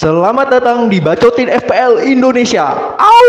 [0.00, 2.72] Selamat datang di Bacotin FPL Indonesia.
[2.96, 3.28] Au!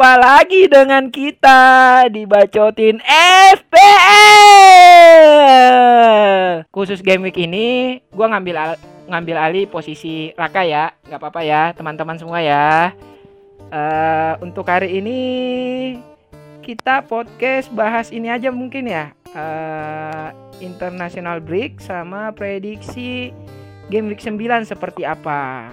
[0.00, 1.60] Jumpa lagi dengan kita
[2.08, 3.04] di Bacotin
[3.52, 3.84] FPL.
[6.72, 8.80] Khusus game week ini, gua ngambil al-
[9.12, 10.96] ngambil alih posisi Raka ya.
[11.04, 12.96] nggak apa-apa ya, teman-teman semua ya.
[13.68, 15.20] Eh, untuk hari ini
[16.64, 19.12] kita podcast bahas ini aja mungkin ya.
[19.36, 20.28] Eh,
[20.64, 23.36] international break sama prediksi
[23.92, 25.68] game week 9 seperti apa.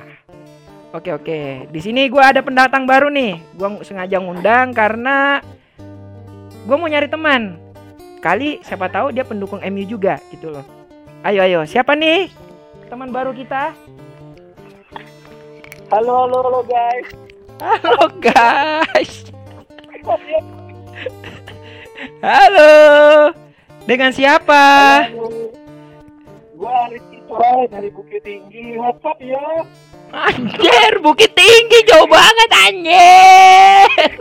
[0.96, 1.68] Oke oke.
[1.68, 3.44] Di sini gue ada pendatang baru nih.
[3.60, 5.44] Gue sengaja ngundang karena
[6.64, 7.60] gue mau nyari teman.
[8.24, 10.64] Kali siapa tahu dia pendukung MU juga gitu loh.
[11.28, 11.68] Ayo ayo.
[11.68, 12.32] Siapa nih
[12.88, 13.76] teman baru kita?
[15.92, 17.08] Halo, halo, halo guys.
[17.60, 19.14] Halo guys.
[22.22, 22.72] Halo.
[23.88, 24.64] Dengan siapa?
[26.58, 28.80] Gua Rizky Sorai dari Bukit Tinggi.
[28.80, 29.68] What's up ya?
[30.16, 34.16] Anjir, Bukit Tinggi jauh banget anjir.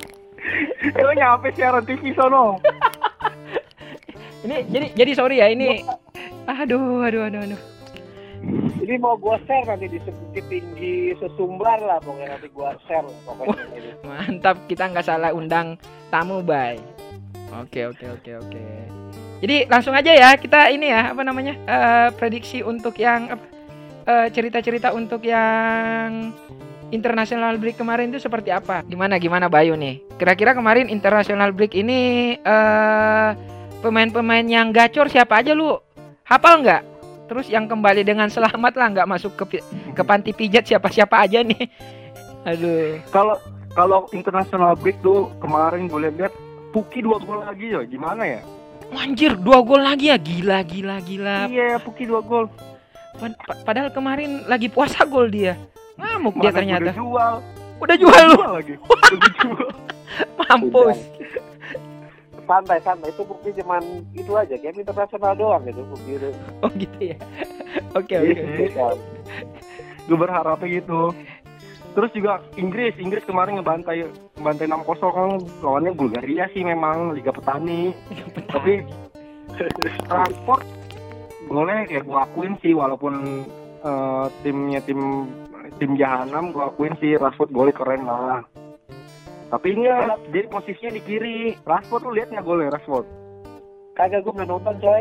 [0.98, 2.58] Lo nyampe siaran TV sono.
[4.42, 5.86] Ini jadi jadi sorry ya ini.
[6.46, 7.60] Aduh, aduh, aduh, aduh.
[8.82, 13.58] Ini mau gua share nanti di Bukit Tinggi sesumbar lah pokoknya nanti gua share pokoknya.
[13.74, 13.90] ini.
[14.02, 15.78] Mantap, kita nggak salah undang
[16.10, 16.78] tamu, Bay.
[17.54, 18.66] Oke, oke, oke, oke.
[19.36, 23.36] Jadi langsung aja ya kita ini ya apa namanya eh, prediksi untuk yang
[24.08, 26.32] eh, cerita-cerita untuk yang
[26.94, 28.86] international break kemarin itu seperti apa?
[28.86, 30.00] Gimana gimana Bayu nih?
[30.16, 33.30] Kira-kira kemarin international break ini eh
[33.84, 35.76] pemain-pemain yang gacor siapa aja lu?
[36.24, 36.82] Hafal nggak?
[37.26, 39.60] Terus yang kembali dengan selamat lah nggak masuk ke
[39.92, 41.68] ke panti pijat siapa-siapa aja nih?
[42.46, 43.02] Aduh.
[43.12, 43.36] Kalau
[43.76, 46.32] kalau international break tuh kemarin gue lihat
[46.72, 48.40] Puki dua gol lagi ya gimana ya?
[48.92, 50.16] Anjir, dua gol lagi ya.
[50.16, 51.36] Gila, gila, gila.
[51.46, 52.46] Iya Puki dua gol.
[53.14, 55.56] Pad- pa- Padahal kemarin lagi puasa gol dia.
[55.96, 56.82] Ngamuk dia Mana ternyata.
[56.84, 57.34] Udah jual.
[57.76, 58.34] Udah jual lu.
[58.36, 58.74] Jual lagi.
[58.78, 59.10] Udah
[59.40, 59.68] jual.
[60.38, 60.98] Mampus.
[62.42, 63.10] Santai, santai.
[63.10, 63.82] Itu bukti cuman
[64.12, 64.54] itu aja.
[64.54, 66.28] Game internasional doang gitu bukti itu.
[66.60, 67.16] Oh gitu ya.
[67.92, 68.54] Oke, Iya oke.
[68.54, 68.68] sih.
[70.06, 71.10] Gue berharapnya gitu.
[71.96, 74.04] Terus juga Inggris, Inggris kemarin ngebantai
[74.36, 75.30] ngebantai 6-0 kan
[75.64, 77.96] lawannya Bulgaria sih memang Liga Petani.
[78.52, 78.84] Tapi
[80.04, 80.60] transport
[81.48, 83.48] boleh ya gue akuin sih walaupun
[83.80, 85.24] eh, timnya tim
[85.80, 88.44] tim Jahanam gue akuin sih Rashford golnya keren lah.
[89.48, 89.88] Tapi ini
[90.36, 91.56] dia posisinya di kiri.
[91.64, 93.08] Rashford lu lihat nggak golnya Rashford?
[93.96, 95.00] Kagak gua nggak nonton coy.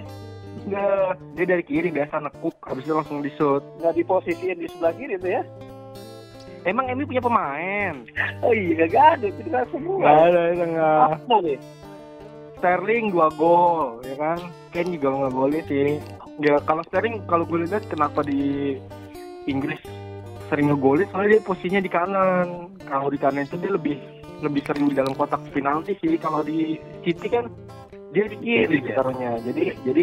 [0.65, 3.59] Nggak, dia dari kiri biasa nekuk, habis itu langsung di shoot.
[3.83, 5.43] Nggak diposisiin di sebelah kiri tuh ya.
[6.65, 7.93] Emang Emi punya pemain?
[8.41, 9.25] Oh iya, gak ada.
[9.29, 10.01] Itu kan semua.
[10.01, 11.05] ada, enggak.
[11.21, 11.57] Apa nih?
[12.57, 14.39] Sterling dua gol, ya kan?
[14.73, 16.01] Ken juga nggak golnya sih.
[16.41, 18.75] Ya kalau Sterling kalau gue lihat kenapa di
[19.45, 19.79] Inggris
[20.49, 22.47] sering ngegolin soalnya dia posisinya di kanan.
[22.85, 23.97] Kalau di kanan itu dia lebih
[24.41, 26.17] lebih sering di dalam kotak penalti sih.
[26.17, 27.45] Kalau di City kan
[28.09, 29.37] dia di kiri taruhnya.
[29.45, 30.01] Jadi jadi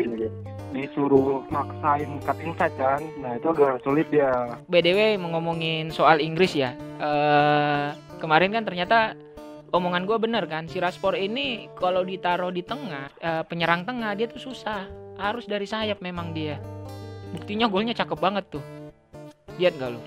[0.72, 3.00] disuruh maksain cut inside kan.
[3.16, 4.32] Nah itu agak sulit dia.
[4.66, 6.72] BDW mau ngomongin soal Inggris ya.
[6.96, 9.12] Eh kemarin kan ternyata
[9.68, 10.66] omongan gue bener kan.
[10.66, 14.88] Si Rashford ini kalau ditaruh di tengah, eh, penyerang tengah dia tuh susah.
[15.14, 16.56] Harus dari sayap memang dia.
[17.30, 18.64] Buktinya golnya cakep banget tuh.
[19.56, 20.00] Lihat gak lu?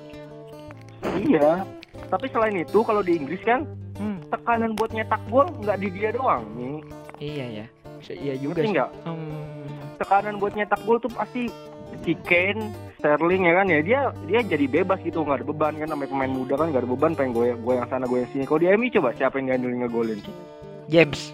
[1.23, 1.65] Iya.
[2.05, 3.65] Tapi selain itu kalau di Inggris kan
[3.95, 6.77] Hmm, tekanan buat nyetak gol nggak di dia doang nih.
[7.17, 7.65] iya ya.
[7.95, 8.83] Bisa- Iya juga Ngerti sih.
[9.07, 9.64] Hmm,
[10.05, 11.49] tekanan buat nyetak gol tuh pasti
[12.05, 12.69] si Kane,
[13.01, 16.29] Sterling ya kan ya dia dia jadi bebas gitu nggak ada beban kan namanya pemain
[16.29, 18.69] muda kan nggak ada beban pengen gue gue yang sana gue yang sini kalau di
[18.69, 20.19] MU coba siapa yang ngandelin ngegolin
[20.85, 21.33] James.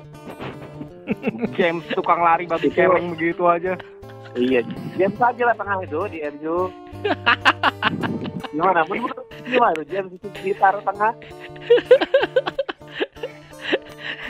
[1.60, 3.76] James tukang lari babi kereng begitu aja
[4.32, 4.64] Iya.
[4.96, 6.72] James aja lah tengah itu di MU.
[8.56, 8.88] Gimana?
[8.88, 11.12] Menurut gimana tuh James itu ditaruh tengah?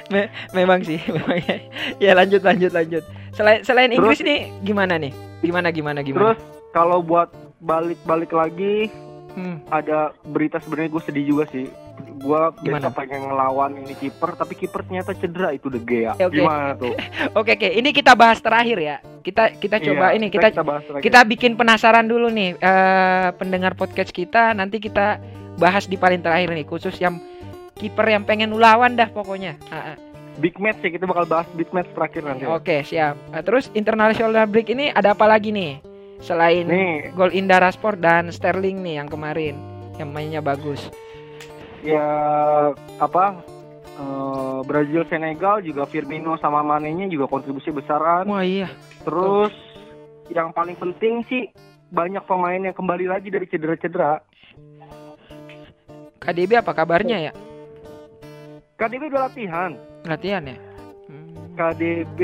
[0.52, 1.56] Memang sih, memang ya.
[1.96, 3.00] Ya lanjut lanjut lanjut.
[3.32, 5.14] Selain selain Terus- Inggris nih gimana nih?
[5.40, 6.22] Gimana gimana gimana?
[6.28, 6.40] terus
[6.70, 7.30] kalau buat
[7.60, 8.92] balik balik lagi
[9.32, 11.64] Hmm, ada berita sebenarnya gue sedih juga sih
[12.20, 12.84] gue Gimana?
[12.84, 16.36] biasa pengen ngelawan ini kiper tapi kiper ternyata cedera itu De Gea Oke.
[16.36, 16.92] gimana tuh
[17.40, 18.98] Oke oke, ini kita bahas terakhir ya.
[19.22, 21.00] Kita kita coba Iya, ini kita bahas lagi.
[21.02, 24.52] kita bikin penasaran dulu nih eh, pendengar podcast kita.
[24.52, 25.16] Nanti kita
[25.56, 27.16] bahas di paling terakhir nih khusus yang
[27.74, 29.56] kiper yang pengen lawan dah pokoknya.
[29.70, 29.96] Ah.
[30.40, 33.20] Big match ya kita bakal bahas big match terakhir nanti Oke siap.
[33.36, 35.84] Eh, terus international break ini ada apa lagi nih?
[36.22, 39.58] Selain Nih, gol Indra Sport dan Sterling nih yang kemarin
[39.98, 40.88] yang mainnya bagus.
[41.82, 42.06] ya
[43.02, 43.42] apa
[43.98, 48.30] eh, Brazil Senegal juga Firmino sama Mane-nya juga kontribusi besaran.
[48.30, 48.70] Wah iya.
[49.02, 49.52] Terus
[50.30, 51.50] yang paling penting sih
[51.92, 54.22] banyak pemain yang kembali lagi dari cedera-cedera.
[56.22, 57.34] KDB apa kabarnya ya?
[58.78, 59.74] KDB udah latihan.
[60.04, 60.58] Latihan ya?
[61.06, 61.54] Hmm.
[61.54, 62.20] KDB,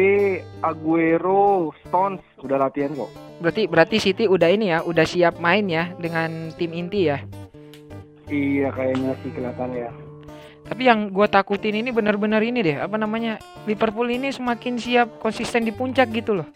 [0.62, 3.10] Aguero, Stones udah latihan kok.
[3.38, 7.22] Berarti berarti City udah ini ya, udah siap main ya dengan tim inti ya.
[8.28, 9.90] Iya kayaknya sih kelihatan ya.
[10.68, 13.40] Tapi yang gue takutin ini benar-benar ini deh, apa namanya?
[13.64, 16.48] Liverpool ini semakin siap konsisten di puncak gitu loh.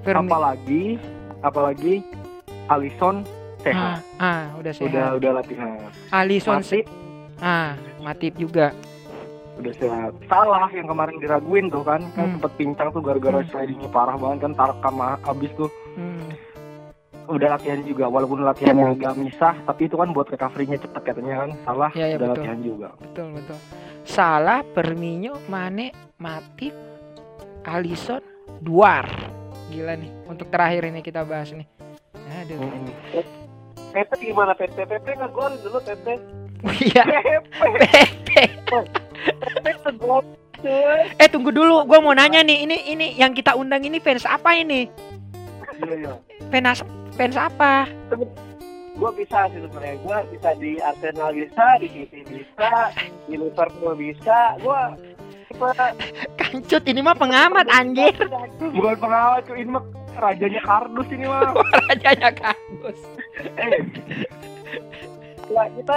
[0.00, 0.96] Firmi- Apalagi,
[1.44, 2.00] apalagi
[2.64, 3.98] Alisson ah, sehat.
[4.16, 4.88] ah, udah sehat.
[4.88, 5.68] Udah udah latihan.
[6.08, 8.72] Alisson se- Matip ah, Matip juga.
[9.60, 10.12] Udah sehat.
[10.26, 12.32] Salah yang kemarin diraguin tuh kan, kan Hmm.
[12.36, 13.48] sempet pincang tuh gara-gara Hmm.
[13.48, 15.70] slidingnya parah banget kan Tarkam abis tuh.
[15.94, 16.28] Hmm.
[17.30, 21.50] Udah latihan juga, walaupun latihannya agak misah, tapi itu kan buat recovery-nya cepet katanya kan.
[21.62, 22.42] Salah, Iya, iya, udah betul.
[22.42, 22.88] latihan juga.
[22.98, 23.58] Betul, betul.
[24.02, 26.74] Salah, Perminyo, Mane, Matip,
[27.62, 28.18] Alisson,
[28.58, 29.06] Duar.
[29.70, 30.10] Gila nih.
[30.26, 31.68] Untuk terakhir ini kita bahas nih.
[32.42, 32.58] Aduh.
[32.58, 32.90] Mm-mm.
[33.90, 34.82] Pepe gimana Pepe?
[34.82, 36.14] Pepe ngegol dulu Pepe.
[36.82, 37.04] Iya.
[37.56, 39.09] Pepe.
[41.16, 42.68] Eh tunggu dulu, gua mau nanya nih.
[42.68, 44.88] Ini ini yang kita undang ini fans apa ini?
[45.80, 46.12] Iya, iya.
[46.52, 46.84] Fans
[47.16, 47.88] fans apa?
[49.00, 49.96] Gue bisa sih sebenarnya.
[50.04, 52.92] Gue bisa di Arsenal bisa, di City bisa,
[53.24, 54.60] di Liverpool bisa.
[54.60, 54.76] Gue
[56.40, 58.14] Kancut ini mah pengamat anjir.
[58.60, 59.84] Bukan pengawal cuy, ini mah
[60.16, 61.52] rajanya kardus ini mah.
[61.90, 63.00] Rajanya kardus.
[63.60, 63.80] Eh,
[65.50, 65.96] Lah, kita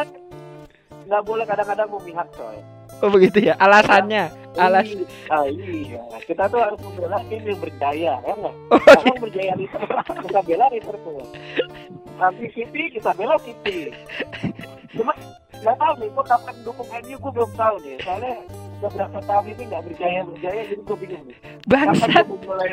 [1.05, 2.57] nggak boleh kadang-kadang memihak coy.
[3.01, 3.54] Oh begitu ya.
[3.57, 4.30] Alasannya.
[4.54, 4.86] Alas.
[5.34, 5.98] Ah, iya.
[6.30, 8.56] Kita tuh harus membela tim yang berjaya, ya nggak?
[8.69, 11.25] Oh, Kalau berjaya Liverpool, kita bela Liverpool.
[12.22, 13.90] Nanti City, kita bela City.
[14.94, 15.10] Cuma
[15.57, 17.95] nggak tahu nih, gue kapan dukung MU gue belum tahu nih.
[18.06, 18.34] Soalnya
[18.78, 21.38] beberapa tahun ini nggak berjaya berjaya, jadi gue bingung nih.
[21.66, 22.69] Kapan Bangsat, gue mulai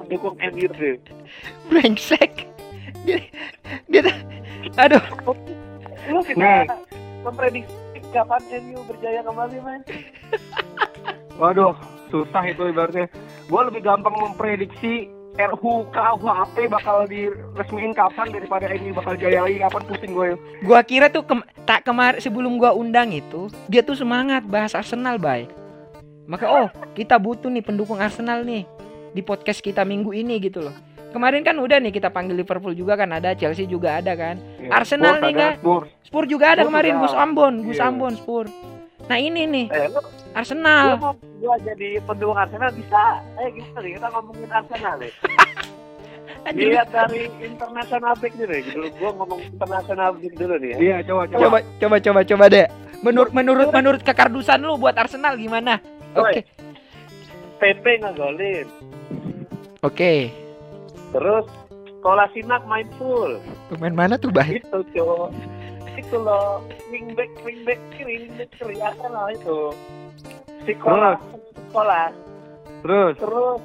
[0.00, 0.96] mendukung MU deh?
[1.68, 2.32] brengsek.
[3.04, 3.20] Dia,
[3.84, 4.00] dia,
[4.76, 5.04] aduh,
[6.08, 6.64] Lu bisa Nih.
[7.20, 7.68] memprediksi
[8.10, 9.80] kapan MU berjaya kembali, man?
[11.40, 11.74] Waduh,
[12.10, 13.06] susah itu ibaratnya.
[13.46, 15.06] Gue lebih gampang memprediksi
[15.38, 20.28] RUU KUHP bakal diresmiin kapan daripada ini bakal jaya lagi kapan pusing gue.
[20.66, 25.14] gua kira tuh kem- tak kemar sebelum gua undang itu, dia tuh semangat bahas Arsenal,
[25.22, 25.46] bay.
[26.26, 26.66] Maka oh,
[26.98, 28.66] kita butuh nih pendukung Arsenal nih
[29.14, 30.74] di podcast kita minggu ini gitu loh.
[31.08, 34.36] Kemarin kan udah nih kita panggil Liverpool juga kan ada, Chelsea juga ada kan.
[34.68, 35.54] Arsenal nih, nggak?
[35.58, 35.88] Spurs.
[36.04, 37.02] Spurs juga ada Spurs kemarin, juga.
[37.02, 37.88] Gus Ambon, Gus Iya.
[37.88, 38.52] Ambon Spurs.
[39.08, 41.00] Nah ini nih Eh, lu, lu Arsenal.
[41.00, 43.02] mau gua jadi pendukung Arsenal bisa?
[43.36, 43.90] Eh, gimana nih?
[43.94, 45.12] Kita ngomongin Arsenal nih.
[46.48, 48.62] Lihat dari international break dulu nih.
[48.68, 50.78] Dulu gua ngomong international break dulu nih ya.
[50.78, 51.40] Iya, coba coba.
[51.40, 52.66] Coba coba coba coba deh.
[52.98, 55.80] Menurut menurut menurut kekardusan lu buat Arsenal gimana?
[56.12, 56.44] Oke.
[57.56, 58.66] Pepe ngegolin.
[59.80, 60.12] Oke.
[61.12, 61.46] Terus
[61.98, 63.42] Kolasinac main full.
[63.74, 64.62] Pemain mana tuh, Bay?
[64.62, 65.34] Itu, cowok.
[65.98, 66.62] Itu loh.
[66.94, 69.74] Wingback, wingback kiri, wingback kiri Arsenal itu.
[70.62, 71.18] Si Kolas.
[71.74, 72.14] Kolas.
[72.86, 73.58] Terus Terus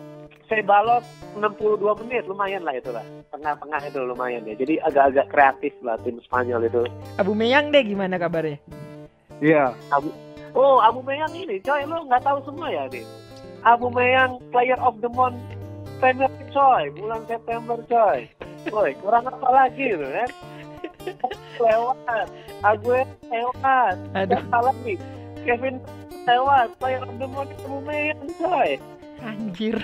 [0.50, 1.06] Sebalos
[1.40, 3.06] 62 menit lumayan lah itu lah.
[3.31, 4.54] Tengah-tengah itu lumayan ya.
[4.57, 6.83] Jadi agak-agak kreatif lah tim Spanyol itu.
[7.21, 8.57] Abu Meyang deh gimana kabarnya?
[9.42, 9.73] iya.
[10.54, 13.02] Oh, Abu Meyang ini, coy, lu nggak tahu semua ya, nih.
[13.66, 15.42] Abu Meyang Player of the Month
[16.04, 18.28] League, coy, bulan September, coy.
[18.68, 20.30] Coy, kurang apa lagi itu kan?
[21.60, 22.28] Lewat,
[22.64, 24.95] Aguero lewat, Aduh, siapa lagi?
[25.48, 25.76] Kevin
[26.28, 28.80] lewat, Player of the Month Abu Meyang, coy.
[29.24, 29.80] anjir.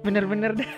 [0.00, 0.70] Bener-bener dah.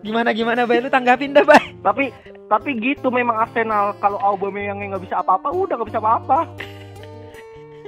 [0.00, 1.76] Gimana gimana Bay lu tanggapin dah, Bay.
[1.80, 2.12] Tapi
[2.50, 6.38] tapi gitu memang Arsenal kalau Aubameyang yang nggak bisa apa-apa udah nggak bisa apa-apa.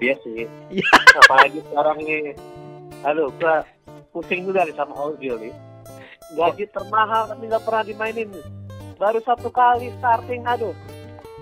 [0.01, 0.49] Iya sih.
[0.73, 0.89] Iya.
[1.25, 2.33] Apalagi sekarang nih.
[3.03, 3.67] Aduh, gua
[4.13, 5.53] pusing juga nih sama Ozil nih.
[6.33, 8.29] Gaji termahal tapi nggak pernah dimainin.
[8.95, 10.73] Baru satu kali starting, aduh.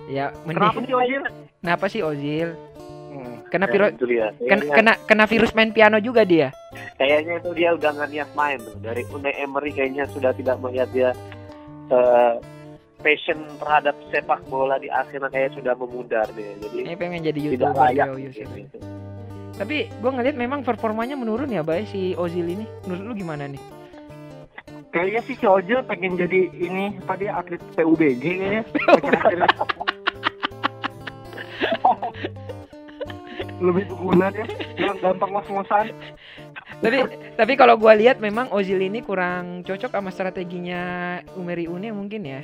[0.07, 1.21] Ya, Kenapa sih Ozil?
[1.61, 2.49] Kenapa sih Ozil?
[3.11, 3.43] Hmm.
[3.47, 4.27] Kena Ya, itu dia.
[4.41, 6.49] kena, kena kena virus main piano juga dia.
[6.95, 8.75] kayaknya itu dia udah nggak niat main tuh.
[8.77, 11.09] Dari Unai Emery kayaknya sudah tidak melihat dia
[11.87, 12.33] eh,
[12.97, 16.53] passion terhadap sepak bola di Arsenal kayak sudah memudar dia.
[16.57, 18.05] Jadi Ini pengen jadi tidak youtuber layak.
[18.05, 18.47] Yo, Yusuf.
[18.49, 18.77] gitu.
[19.61, 22.65] Tapi gue ngeliat memang performanya menurun ya, Bay si Ozil ini.
[22.89, 23.61] Menurut lu gimana nih?
[24.89, 28.65] Kayaknya sih si Ozil pengen jadi ini apa dia atlet PUBG kayaknya.
[33.61, 34.49] Lebih berguna dia,
[34.81, 35.93] yang gampang ngos-ngosan.
[36.81, 37.05] tapi
[37.37, 42.41] tapi kalau gua lihat memang Ozil ini kurang cocok sama strateginya Umeri Une mungkin ya.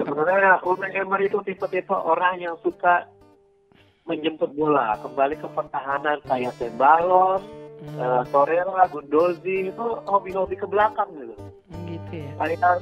[0.00, 0.64] Sebenarnya
[0.96, 3.17] Emery itu tipe-tipe orang yang suka
[4.08, 7.44] menjemput bola, kembali ke pertahanan kayak Sembalon,
[7.78, 11.34] Hmm, eh, Torreira, Gundozi itu hobi-hobi ke belakang gitu.
[11.86, 12.30] gitu ya.
[12.42, 12.76] Kayak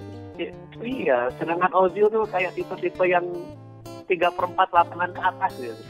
[0.80, 3.24] iya, sedangkan Ozil tuh kayak tipe-tipe yang
[4.08, 5.82] tiga perempat lapangan ke atas gitu.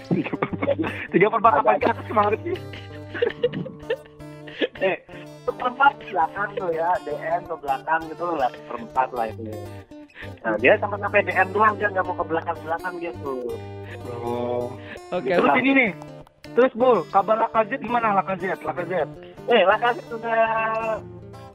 [1.14, 2.58] Tiga per empat apa ke atas semangat sih?
[4.90, 4.96] eh,
[5.46, 9.54] perempat belakang tuh ya, DM ke belakang gitu lah, perempat lah itu.
[10.44, 13.34] Nah, dia sampai sampai DM doang dia nggak mau ke belakang-belakang gitu.
[14.24, 14.72] Oh.
[15.12, 15.30] Oke.
[15.30, 15.90] Terus ini nih.
[16.56, 18.56] Terus Bul, kabar Lakazet gimana Lakazet?
[18.64, 19.08] Lakazet.
[19.46, 20.40] Eh, Lakas sudah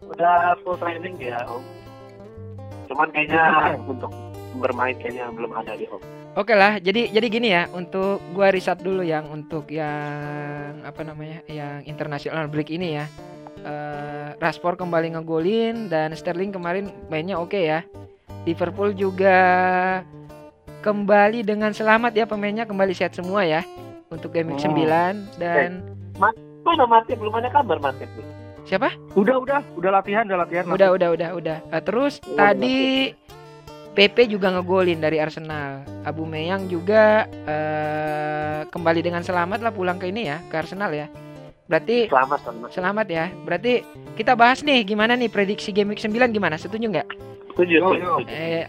[0.06, 1.64] udah full training ya, Om.
[2.92, 4.12] Cuman kayaknya untuk
[4.60, 6.02] bermain kayaknya belum ada di Om.
[6.38, 11.44] Oke lah, jadi jadi gini ya, untuk gua riset dulu yang untuk yang apa namanya,
[11.50, 13.06] yang international break ini ya.
[13.62, 17.84] Eh Rashford kembali ngegolin dan Sterling kemarin mainnya oke ya.
[18.44, 19.38] Liverpool juga
[20.82, 23.62] kembali dengan selamat ya pemainnya kembali sehat semua ya
[24.10, 24.74] untuk game week Oh.
[24.74, 25.86] 9 dan
[26.62, 27.18] Mana Matip?
[27.18, 28.26] Belum ada kabar Matip nih.
[28.62, 28.94] siapa?
[29.14, 30.64] Udah, udah, udah latihan, udah latihan.
[30.66, 31.58] Udah udah udah udah.
[31.68, 33.10] Eh, terus Udah, tadi
[33.92, 35.82] PP juga ngegolin dari Arsenal.
[36.02, 41.10] Abu Meyang juga eh, kembali dengan selamat lah pulang ke ini ya, ke Arsenal ya.
[41.66, 42.68] Berarti Selamat selamat.
[42.70, 43.26] selamat ya.
[43.42, 43.74] Berarti
[44.14, 46.54] kita bahas nih gimana nih prediksi game week 9 gimana?
[46.56, 47.08] Setuju nggak?
[47.52, 48.14] Setuju, Yo, setuju, yo.
[48.32, 48.66] Eh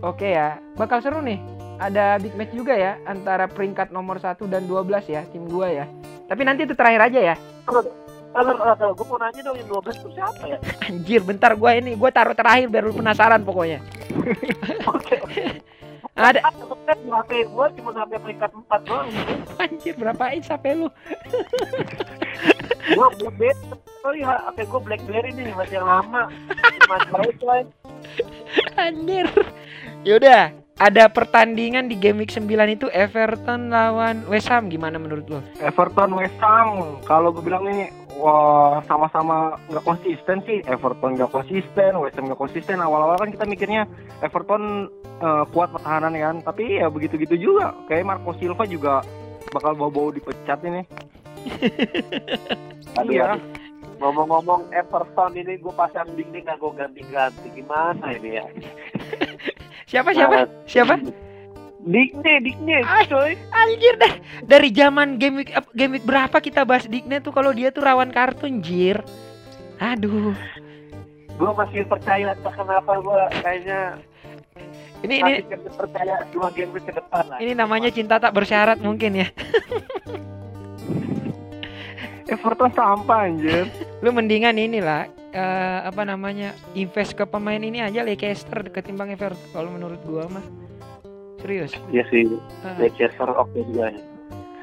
[0.00, 0.58] oke ya.
[0.74, 1.38] Bakal seru nih.
[1.76, 5.84] Ada big match juga ya antara peringkat nomor 1 dan 12 ya tim gua ya.
[6.24, 7.36] Tapi nanti itu terakhir aja ya.
[7.68, 7.84] Kalau
[8.76, 10.58] kalau gue mau nanya dong yang 12 itu siapa ya?
[10.88, 13.84] Anjir, bentar gua ini gua taruh terakhir biar lu penasaran pokoknya.
[14.88, 15.16] Oke.
[16.16, 16.40] Ada
[16.88, 19.08] HP gue cuma sampai peringkat 4 doang.
[19.60, 20.88] anjir berapa inch HP lu?
[22.88, 24.20] Gue Blackberry.
[24.24, 26.32] Iya, HP gue Blackberry nih masih lama.
[26.80, 27.60] Cuma tahu coy.
[28.80, 29.26] Anjir.
[30.04, 35.40] Yaudah, ada pertandingan di game week 9 itu Everton lawan West Ham gimana menurut lo?
[35.58, 37.00] Everton West Ham.
[37.02, 40.60] Kalau gue bilang nih, wah sama-sama nggak konsisten sih.
[40.68, 42.78] Everton nggak konsisten, West Ham nggak konsisten.
[42.78, 43.82] Awal-awal kan kita mikirnya
[44.20, 47.72] Everton eh, kuat pertahanan kan, tapi ya begitu-gitu juga.
[47.88, 49.00] Kayak Marco Silva juga
[49.50, 50.84] bakal bau-bau dipecat ini.
[52.98, 53.36] Aduh, Iya.
[53.36, 53.40] aduh.
[53.96, 58.46] Ngomong-ngomong Everton ini gue pasang dinding gue ganti-ganti gimana ini ya?
[59.90, 60.50] Siapa siapa?
[60.66, 60.98] Siapa?
[61.86, 63.06] Digne, Digne, Ah.
[63.06, 63.38] coy.
[63.54, 64.12] Anjir dah.
[64.42, 68.10] Dari zaman game week game week berapa kita bahas Digne tuh kalau dia tuh rawan
[68.10, 68.98] kartu anjir.
[69.78, 70.34] Aduh.
[71.36, 73.80] Gue masih percaya kenapa gue kayaknya
[75.04, 77.38] Ini ini masih percaya dua game ke depan lah.
[77.38, 79.28] ini namanya cinta tak bersyarat mungkin ya.
[82.26, 83.70] Everton sampah anjir.
[84.02, 86.52] Lu mendingan inilah eh, apa namanya?
[86.74, 90.46] invest ke pemain ini aja Leicester ketimbang Everton kalau menurut gua mah.
[91.38, 91.70] Serius.
[91.94, 92.26] Iya sih,
[92.66, 92.74] Ah.
[92.82, 94.00] Leicester oke juga ya.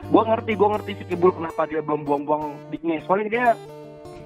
[0.04, 3.00] Gue ngerti, gue ngerti si Kibul kenapa dia belum buang-buang Digne.
[3.08, 3.46] Soalnya dia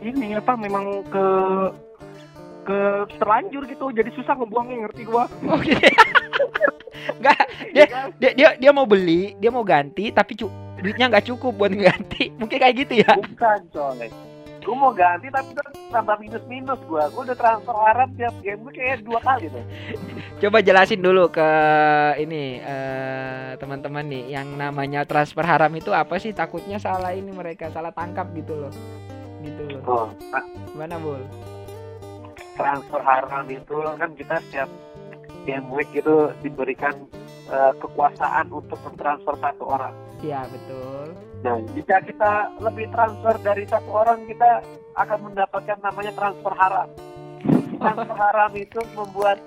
[0.02, 1.26] ini apa memang ke
[2.68, 2.80] ke
[3.16, 5.72] terlanjur gitu jadi susah ngebuangnya ngerti gua Oke.
[7.18, 7.40] Enggak,
[7.72, 7.86] dia,
[8.20, 10.52] dia dia dia mau beli, dia mau ganti tapi cu
[10.82, 12.30] duitnya nggak cukup buat ganti.
[12.40, 13.12] Mungkin kayak gitu ya.
[13.18, 14.10] Bukan coy.
[14.68, 17.04] Gue mau ganti tapi kan tambah minus-minus gue.
[17.16, 19.64] Gue udah transfer Arab tiap game gue kayak dua kali tuh.
[20.44, 21.50] Coba jelasin dulu ke
[22.20, 26.36] ini eh, teman-teman nih yang namanya transfer haram itu apa sih?
[26.36, 28.74] Takutnya salah ini mereka salah tangkap gitu loh.
[29.40, 29.82] Gitu loh.
[29.88, 30.08] Oh,
[30.76, 31.24] Gimana, Bul?
[32.58, 34.70] transfer haram itu kan kita setiap
[35.46, 36.92] game week itu diberikan
[37.48, 39.94] eh, kekuasaan untuk mentransfer satu orang.
[40.20, 41.14] Iya, betul.
[41.40, 46.90] Nah, jika kita lebih transfer dari satu orang, kita akan mendapatkan namanya transfer haram.
[47.78, 49.38] Transfer haram itu membuat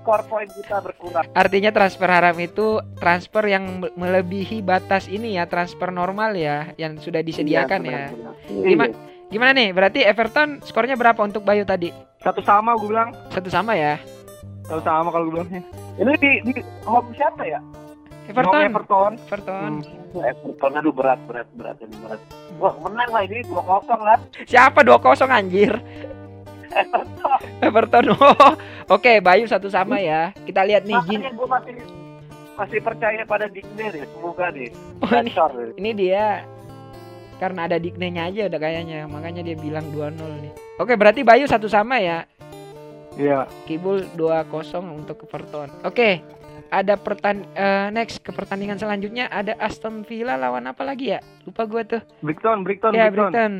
[0.00, 1.24] score point kita berkurang.
[1.32, 6.96] Artinya transfer haram itu transfer yang me- melebihi batas ini ya, transfer normal ya yang
[6.96, 7.88] sudah disediakan ya.
[7.88, 8.64] Iya, benar-benar.
[8.64, 8.92] Gimana?
[9.24, 9.68] Gimana nih?
[9.72, 11.92] Berarti Everton skornya berapa untuk Bayu tadi?
[12.20, 14.00] satu sama gue bilang Satu sama ya.
[14.64, 15.60] satu sama kalau gue bilangnya
[16.00, 17.60] Ini di, di home siapa ya?
[18.24, 18.62] Everton.
[18.64, 19.72] Everton Everton.
[19.84, 20.22] Hmm.
[20.24, 22.20] Everton aduh berat berat berat ini berat.
[22.56, 24.18] Wah menang lah ini dua kosong lah.
[24.48, 25.72] Siapa 2-0 anjir?
[26.74, 27.38] Everton.
[27.62, 28.04] Everton.
[28.14, 28.52] Oh,
[29.00, 30.32] Oke, Bayu satu sama ya.
[30.44, 30.96] Kita lihat nih.
[30.96, 31.74] Makanya gue masih
[32.54, 34.04] masih percaya pada Digne nih.
[34.12, 34.68] Semoga nih.
[35.00, 35.68] Oh, ini, nih.
[35.80, 36.24] ini dia
[37.42, 39.00] karena ada Digne-nya aja udah kayaknya.
[39.08, 40.52] Makanya dia bilang 2-0 nih.
[40.78, 42.28] Oke, berarti Bayu satu sama ya.
[43.14, 45.70] iya Kibul 2-0 untuk Everton.
[45.86, 46.20] Oke.
[46.72, 51.20] Ada pertan eh, next ke pertandingan selanjutnya ada Aston Villa lawan apa lagi ya?
[51.44, 52.02] Lupa gue tuh.
[52.24, 53.52] Brighton Brighton ya, Brighton Brighton.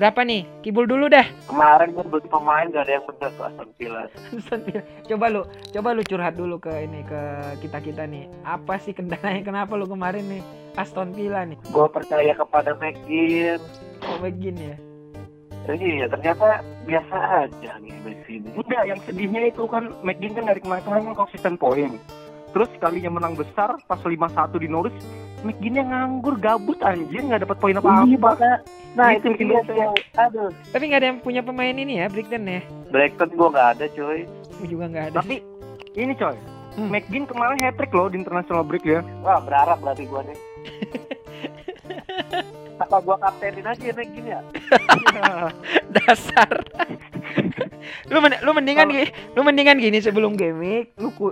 [0.00, 0.48] Berapa nih?
[0.64, 1.28] Kibul dulu dah.
[1.44, 4.00] Kemarin gue beli pemain gak ada yang bener tuh Aston Villa.
[4.32, 4.82] Aston Villa.
[5.04, 5.42] coba lu,
[5.76, 7.20] coba lu curhat dulu ke ini ke
[7.60, 8.24] kita kita nih.
[8.48, 9.44] Apa sih kendalanya?
[9.44, 10.42] Kenapa lu kemarin nih
[10.80, 11.60] Aston Villa nih?
[11.68, 13.60] Gue percaya kepada McGinn.
[14.08, 14.89] Oh begini ya.
[15.72, 16.44] Iya, ternyata
[16.82, 18.48] biasa aja nih Messi ini.
[18.50, 21.92] Enggak, yang sedihnya itu kan McGinn kan dari kemarin-kemarin kan konsisten poin.
[22.50, 24.98] Terus sekalinya menang besar pas 5-1 di Norwich,
[25.46, 28.30] McGinn-nya nganggur, gabut anjir, nggak dapat poin Iya, apa-apa.
[28.34, 28.58] Pak.
[28.98, 29.94] Nah, Itu itu bikin tuh.
[30.18, 30.50] Aduh.
[30.74, 32.60] Tapi nggak ada yang punya pemain ini ya, Brighton ya.
[32.90, 34.26] Blackton gue gak ada cuy.
[34.58, 35.16] Gue juga nggak ada.
[35.22, 35.38] Tapi
[35.94, 36.38] ini coy,
[36.70, 36.86] Hmm.
[36.86, 39.02] McGinn kemarin hat-trick loh di international break ya.
[39.22, 40.38] Wah, berharap berarti gue nih.
[42.80, 44.40] Apa gue kaptenin aja ya McGinn ya?
[45.92, 46.48] Dasar.
[48.08, 51.30] lu men- lu mendingan gini, lu mendingan gini sebelum gaming, lu ku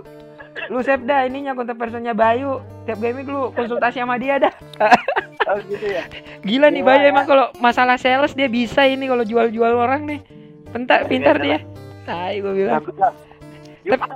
[0.67, 2.57] lu save dah ininya kontak personnya Bayu.
[2.83, 4.53] Tiap gaming lu konsultasi sama dia dah.
[5.47, 6.05] Oh gitu ya.
[6.43, 7.09] Gila nih Bayu ya.
[7.09, 10.19] emang kalau masalah sales dia bisa ini kalau jual-jual orang nih.
[10.69, 11.59] Pentar Ya, pintar iya, dia.
[12.05, 12.85] Tai gue bilang.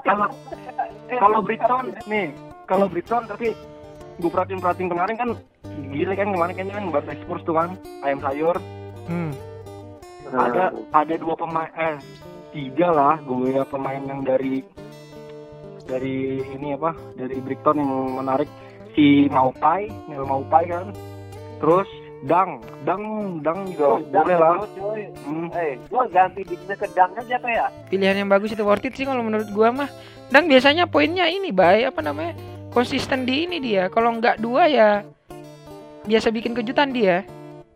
[0.05, 0.29] Kalau
[1.09, 3.57] kalau Brighton nih, kalau Brighton tapi
[4.13, 5.29] gue perhatiin perhatiin kemarin kan
[5.89, 7.69] gila kan kemarin kan kan baru ekspor tuh kan
[8.01, 8.57] ayam sayur
[9.03, 9.35] Hmm.
[10.31, 11.99] ada ada dua pemain eh
[12.49, 14.63] tiga lah gue ya pemain yang dari
[15.83, 18.47] dari ini apa dari Brighton yang menarik
[18.93, 20.95] si Maupai Nel Maupai kan
[21.59, 21.89] terus
[22.23, 23.03] Dang Dang
[23.43, 24.55] Dang juga boleh lah
[25.23, 25.51] Hmm.
[25.51, 27.67] Eh, gue ganti diknya ke Dang aja kayak.
[27.91, 29.89] Pilihan yang bagus itu worth it sih kalau menurut gua mah.
[30.31, 32.31] Dan biasanya poinnya ini Bay, apa namanya?
[32.73, 33.85] Konsisten di ini dia.
[33.87, 35.05] Kalau nggak dua ya
[36.03, 37.21] biasa bikin kejutan dia.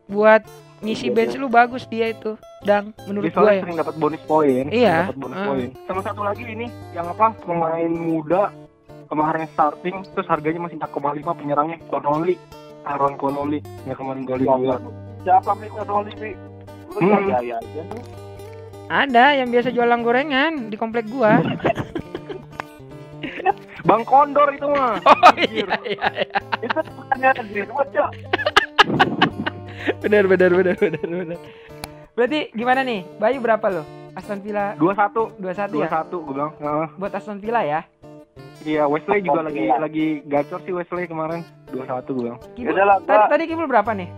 [0.10, 0.44] Buat
[0.82, 2.34] ngisi bench lu bagus dia itu.
[2.58, 3.62] Dan menurut Dia soalnya ya.
[3.62, 4.98] sering dapat bonus poin Iya.
[5.06, 5.48] dapat bonus Hmm.
[5.48, 8.50] poin sama satu lagi ini yang apa pemain muda
[9.06, 12.34] kemarin starting terus harganya masih 4,5 penyerangnya Connolly
[12.84, 14.78] Aaron Connolly yang kemarin golin juga
[15.22, 15.52] Siapa
[15.86, 16.32] Dolly, Mi?
[16.88, 17.14] Lu Hmm.
[17.14, 18.02] percaya aja tuh.
[18.88, 21.38] Ada yang biasa jualan gorengan di komplek gua.
[23.88, 26.08] Bang Kondor itu mah Oh iya iya.
[26.14, 26.40] iya.
[26.60, 28.12] Itu bukannya Greenwood, Cok.
[30.04, 31.40] Benar benar benar benar benar.
[32.12, 33.08] Berarti gimana nih?
[33.16, 33.84] Bayu berapa lo?
[34.12, 35.88] Aston Villa 21 21 ya?
[35.88, 36.88] 21 gue bilang Heeh.
[36.98, 37.82] Buat Aston Villa ya?
[38.66, 39.78] iya Wesley juga Aston lagi Villa.
[39.80, 43.92] lagi gacor sih Wesley kemarin 21 gue bilang Kibul, Yaudah lah, tadi, tadi Kibul berapa
[43.94, 44.10] nih?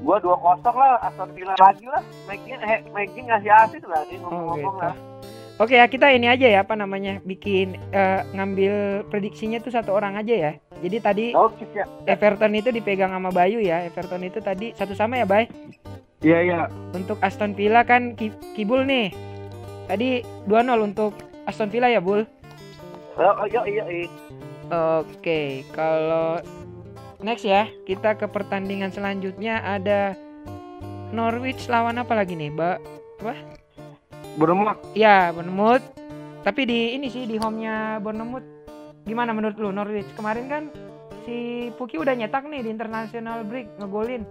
[0.00, 0.32] Gua 2-0
[0.72, 2.02] lah, Aston Villa lagi lah.
[2.24, 4.80] McGinn, eh, McGinn ngasih asis lah nih Oh ngomong-ngomong gitu.
[4.80, 4.94] lah.
[5.56, 10.20] Oke ya kita ini aja ya apa namanya bikin eh, ngambil prediksinya tuh satu orang
[10.20, 10.52] aja ya.
[10.84, 11.88] Jadi tadi Oke, siap.
[12.04, 13.80] Everton itu dipegang sama Bayu ya.
[13.88, 15.48] Everton itu tadi satu sama ya Bay.
[16.20, 16.60] iya iya
[16.92, 19.16] Untuk Aston Villa kan Ki- Kibul nih.
[19.88, 20.52] Tadi 2-0
[20.84, 21.16] untuk
[21.48, 22.28] Aston Villa ya Bul.
[23.16, 24.08] Oh, oh, iya, iya, iya.
[25.00, 26.36] Oke kalau
[27.24, 30.12] next ya kita ke pertandingan selanjutnya ada
[31.16, 32.78] Norwich lawan apa lagi nih, Mbak?
[34.36, 35.84] Bournemouth Ya, Bournemouth.
[36.42, 38.44] Tapi di ini sih di home-nya Bournemouth.
[39.02, 40.06] Gimana menurut lu Norwich?
[40.12, 40.62] Kemarin kan
[41.22, 44.22] si Puki udah nyetak nih di international break ngegolin.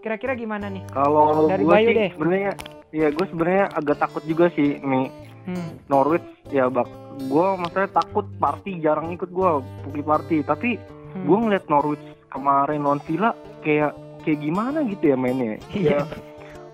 [0.00, 0.80] Kira-kira gimana nih?
[0.88, 2.10] kalau Dari gue Bayu sih deh.
[2.14, 2.52] sebenarnya
[2.90, 5.08] iya gue sebenarnya agak takut juga sih nih
[5.40, 5.72] Hmm.
[5.88, 6.84] Norwich ya bak
[7.18, 9.48] gue maksudnya takut party jarang ikut gue
[9.82, 11.24] Puki party tapi hmm.
[11.24, 13.32] gue ngeliat Norwich kemarin non Villa
[13.64, 16.04] kayak kayak gimana gitu ya mainnya Iya.
[16.04, 16.29] ya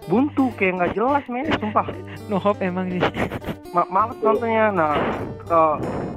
[0.07, 1.87] buntu kayak nggak jelas mainnya sumpah
[2.31, 3.03] No hope emang sih.
[3.75, 4.95] Ma males nontonnya nah
[5.47, 5.61] ke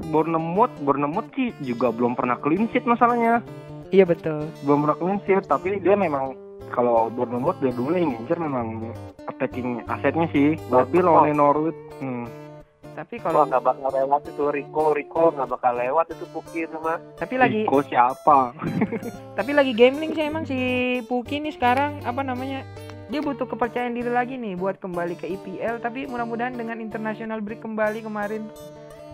[0.09, 3.43] Bournemouth Bournemouth sih juga belum pernah clean sheet masalahnya
[3.89, 4.47] iya betul.
[4.63, 6.37] belum pernah clean sheet tapi dia memang
[6.71, 8.93] kalau Bournemouth dia dulu yang ngincer memang
[9.27, 12.49] attacking asetnya sih tapi lawan Norwich hmm.
[12.89, 16.99] Tapi kalau nggak bakal lewat itu Rico, Rico nggak bakal lewat itu Puki itu mah.
[17.15, 18.51] tapi lagi Rico siapa
[19.39, 20.59] tapi lagi gambling sih emang si
[21.07, 22.67] Puki nih sekarang apa namanya?
[23.09, 27.65] Dia butuh kepercayaan diri lagi nih buat kembali ke IPL tapi mudah-mudahan dengan international break
[27.65, 28.45] kembali kemarin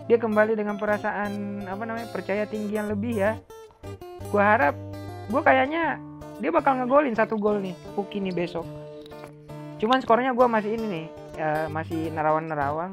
[0.06, 3.40] dia kembali dengan perasaan apa namanya percaya tinggi yang lebih ya.
[4.28, 4.74] Gua harap
[5.32, 5.96] gua kayaknya
[6.38, 8.68] dia bakal ngegolin satu gol nih Puki nih besok.
[9.80, 12.92] Cuman skornya gua masih ini nih ya, masih nerawang-nerawang.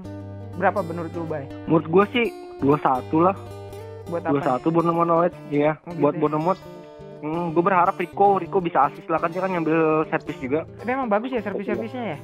[0.54, 1.50] Berapa menurut lu, Bay?
[1.66, 2.26] menurut gue sih
[2.62, 3.34] 21 lah
[4.06, 4.62] Buat apa?
[4.62, 6.22] 21 Bournemouth Norwich iya Oh, buat gitu ya.
[6.22, 6.62] Bournemouth
[7.24, 10.68] hmm, gue berharap Rico Rico bisa asis lah kan dia kan nyambil set piece juga
[10.68, 12.18] Tapi emang bagus ya servis-servisnya ya?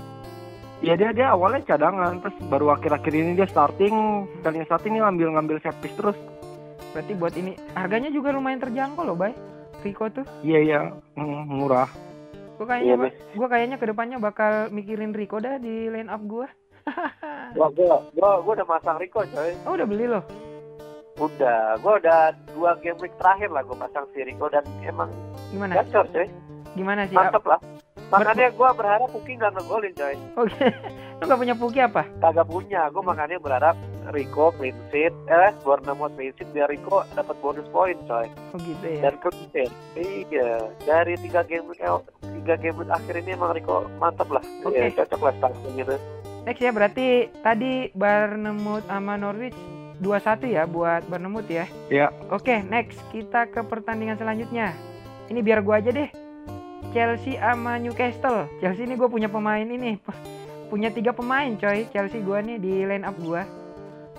[0.80, 5.28] ya dia dia awalnya cadangan terus baru akhir-akhir ini dia starting kalinya starting ini ngambil
[5.40, 6.20] ngambil piece terus
[6.90, 9.34] Berarti buat ini harganya juga lumayan terjangkau loh, Bay.
[9.80, 10.28] Rico tuh.
[10.44, 10.80] iya iya
[11.16, 11.88] hmm, murah
[12.60, 16.52] Gua kayaknya Iya, gua kayaknya ke depannya bakal mikirin Rico dah di line up gua.
[17.60, 19.56] Wah, gua, gua, gua udah masang Rico coy.
[19.64, 20.20] Oh, udah beli loh.
[21.20, 25.12] Udah, gua udah dua game week terakhir lah gua pasang si Rico dan emang
[25.52, 25.84] Gimana?
[25.84, 26.08] gacor.
[26.78, 27.18] Gimana sih?
[27.18, 27.60] Mantep lah.
[28.10, 30.16] Makanya gue berharap Puki nggak ngegolin coy.
[30.42, 30.66] Oke.
[31.20, 32.04] Lu gak punya Puki apa?
[32.24, 32.90] Kagak punya.
[32.90, 33.76] Gue makanya berharap
[34.10, 35.14] Rico clean sheet.
[35.30, 38.26] Eh, Bournemouth clean sheet biar Rico dapat bonus poin coy.
[38.26, 39.10] Oh gitu ya.
[39.10, 39.72] Dan clean sheet.
[39.94, 40.50] Iya.
[40.90, 42.02] Dari tiga game week eh,
[42.42, 44.42] tiga game week akhir ini emang Rico mantap lah.
[44.66, 44.74] Oke.
[44.74, 45.96] Iya, cocok lah starting gitu.
[46.48, 47.08] Next ya berarti
[47.46, 49.58] tadi Bournemouth sama Norwich
[50.00, 51.68] 2-1 ya buat Bournemouth ya.
[51.92, 52.08] Iya.
[52.32, 54.72] Oke, next kita ke pertandingan selanjutnya.
[55.28, 56.10] Ini biar gua aja deh.
[56.90, 58.50] Chelsea sama Newcastle.
[58.64, 60.02] Chelsea ini gue punya pemain ini.
[60.72, 61.86] Punya tiga pemain coy.
[61.90, 63.46] Chelsea gua nih di line up gua.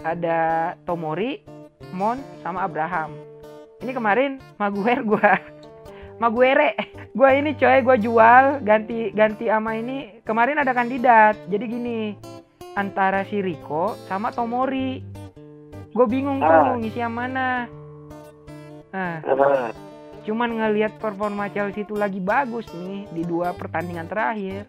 [0.03, 1.43] Ada Tomori,
[1.95, 3.31] Mon, sama Abraham.
[3.81, 5.40] Ini kemarin Maguire gua
[6.21, 6.77] Maguire
[7.16, 12.12] gua ini coy gua jual ganti ganti ama ini kemarin ada kandidat jadi gini
[12.77, 15.10] antara si Rico sama Tomori
[15.90, 16.72] gue bingung Ah.
[16.72, 17.66] tuh ngisi yang mana.
[18.90, 19.70] Nah Ah,
[20.20, 24.66] cuman ngelihat performa Chelsea itu lagi bagus nih di dua pertandingan terakhir.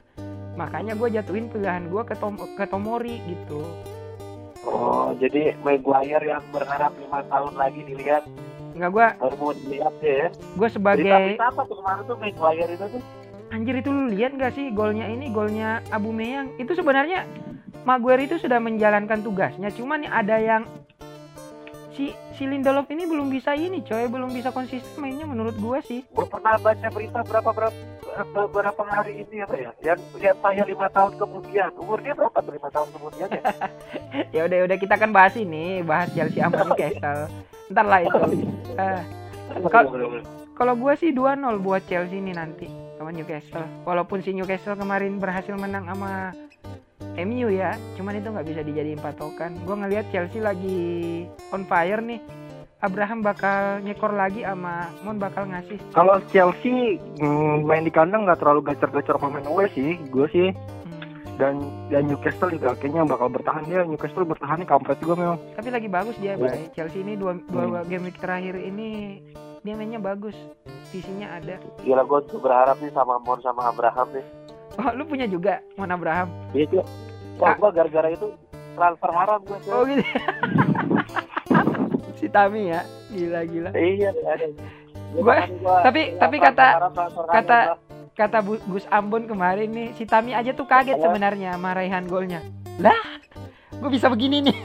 [0.53, 3.61] Makanya gue jatuhin pilihan gue ke Tom ke Tomori gitu.
[4.61, 8.23] Oh, jadi Maguire yang berharap lima tahun lagi dilihat.
[8.71, 10.29] Nggak gue baru mau dilihat ya.
[10.29, 13.03] gue sebagai Berita apa tuh kemarin tuh Maguire itu tuh?
[13.51, 17.27] anjir itu lu lihat nggak sih golnya ini golnya Abu Meyang itu sebenarnya
[17.83, 20.63] Maguire itu sudah menjalankan tugasnya cuman ada yang
[22.01, 26.01] si si Lindelof ini belum bisa ini coy belum bisa konsisten mainnya menurut gua sih.
[26.09, 27.77] Gue pernah baca berita berapa berapa
[28.33, 29.71] beberapa hari ini apa ya?
[29.85, 33.43] Yang yang saya lima tahun kemudian, umurnya berapa tuh lima tahun kemudian ya?
[34.35, 37.29] ya udah udah kita kan bahas ini bahas Chelsea sama Newcastle
[37.69, 38.19] ntar lah itu.
[38.81, 39.01] Eh,
[39.69, 39.93] Kal-
[40.57, 42.65] kalau gua sih 2-0 buat Chelsea ini nanti
[42.97, 43.65] sama Newcastle.
[43.85, 46.33] Walaupun si Newcastle kemarin berhasil menang sama
[47.19, 52.21] MU ya cuman itu nggak bisa dijadiin patokan gua ngelihat Chelsea lagi on fire nih
[52.81, 58.41] Abraham bakal nyekor lagi sama Mon bakal ngasih Kalau Chelsea mm, main di kandang nggak
[58.41, 60.49] terlalu gacor-gacor pemain away sih, gue sih.
[60.49, 61.05] Hmm,
[61.37, 61.53] Dan
[61.93, 63.85] dan Newcastle juga kayaknya bakal bertahan dia.
[63.85, 65.37] Newcastle bertahannya kampret juga memang.
[65.53, 66.33] tapi lagi bagus dia.
[66.33, 66.73] Bay.
[66.73, 69.21] Chelsea ini dua, dua game week terakhir ini
[69.61, 70.33] dia mainnya bagus
[70.89, 74.25] visinya ada Gila gue berharap nih sama Mon sama Abraham nih.
[74.73, 76.31] Oh lu punya juga Mon Abraham?
[76.51, 76.83] Iya,
[77.35, 78.27] Wah, gue gara-gara itu
[78.71, 79.57] transfer haram gue.
[79.67, 80.03] oh gitu.
[82.13, 82.85] Si Tami ya?
[83.09, 83.69] Gila gila.
[83.73, 84.45] Iya, ada.
[85.11, 85.49] Gua-
[85.81, 86.77] tapi- tapi kata-
[87.27, 87.67] kata-
[88.13, 91.03] kata Gus Ambon kemarin nih si Tami aja tuh kaget Apa?
[91.03, 92.45] sebenarnya sama raihan golnya.
[92.77, 92.95] Lah
[93.73, 94.57] gue bisa begini nih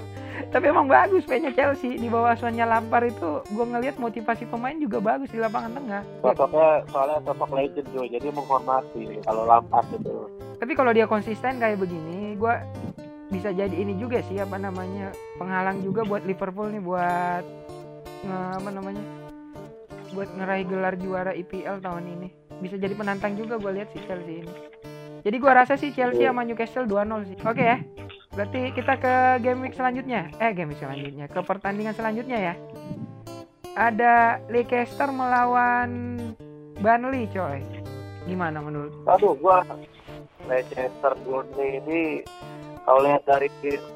[0.49, 1.95] tapi emang bagus mainnya Chelsea.
[1.95, 6.03] Di bawah asuhannya Lampard itu gue ngelihat motivasi pemain juga bagus di lapangan tengah.
[6.21, 10.17] Sosoknya soalnya sosok legend juga jadi menghormati kalau Lampard itu.
[10.57, 12.55] tapi kalau dia konsisten kayak begini gue
[13.29, 17.45] bisa jadi ini juga sih apa namanya penghalang juga buat Liverpool nih buat
[18.23, 19.05] nge- apa namanya
[20.11, 22.29] buat ngeraih gelar juara IPL tahun ini.
[22.57, 24.53] Bisa jadi penantang juga gue lihat si Chelsea ini.
[25.21, 27.37] Jadi gue rasa sih Chelsea sama Newcastle 2-0 sih.
[27.43, 27.77] Oke ya
[28.37, 30.29] berarti kita ke game week selanjutnya?
[30.37, 31.25] Eh game week selanjutnya.
[31.27, 32.55] Ke pertandingan selanjutnya ya?
[33.73, 36.21] Ada Leicester melawan
[36.77, 37.65] Burnley coy.
[38.29, 38.93] Gimana menurut?
[39.09, 39.65] Aduh, gua
[40.45, 42.03] Leicester Burnley ini
[42.85, 43.49] kalau lihat dari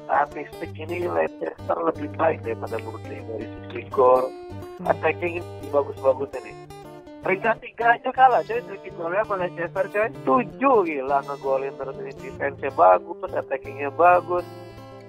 [0.09, 4.33] statistik ini Leicester lebih baik daripada Burnley dari sisi gol.
[4.81, 6.60] Attacking ini bagus-bagus ini
[7.21, 8.59] peringkat tiga aja kalah coy.
[8.59, 10.77] Dari golnya sama Leicester coy tujuh.
[10.85, 12.11] Gila ngegolin terus ini.
[12.17, 14.45] Defense-nya bagus attackingnya bagus.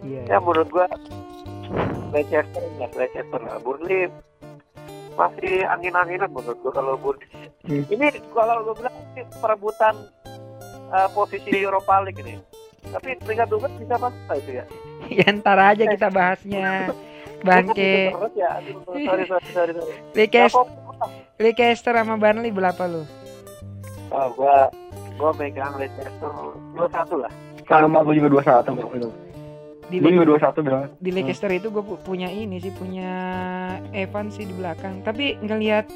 [0.02, 0.86] Iya ya menurut gua
[2.12, 3.58] Leicester enggak Leicester lah.
[3.60, 4.12] Burnley
[5.12, 7.28] masih angin-anginan menurut gua kalau Burnley.
[7.64, 7.84] Hmm.
[7.88, 9.94] ini kalau gua bilang ini perebutan
[10.92, 12.36] eh, posisi Europa League ini.
[12.82, 14.64] Tapi peringkat dua bisa apa itu ya?
[15.12, 16.92] Ya ntar aja kita bahasnya.
[17.46, 18.14] Bangke.
[18.38, 18.62] Ya.
[18.86, 20.30] Sorry sorry sorry sorry
[21.36, 23.02] Leicester sama Burnley berapa lu?
[24.08, 24.68] Oh, gua
[25.16, 26.08] gua megang Leicester
[26.72, 27.32] dua satu lah.
[27.62, 29.08] Sama gue juga dua satu itu.
[29.88, 30.88] di, Le- juga dua satu bilang.
[30.98, 33.12] di Leicester itu gue punya ini sih punya
[33.92, 35.00] Evan sih di belakang.
[35.00, 35.88] Tapi ngelihat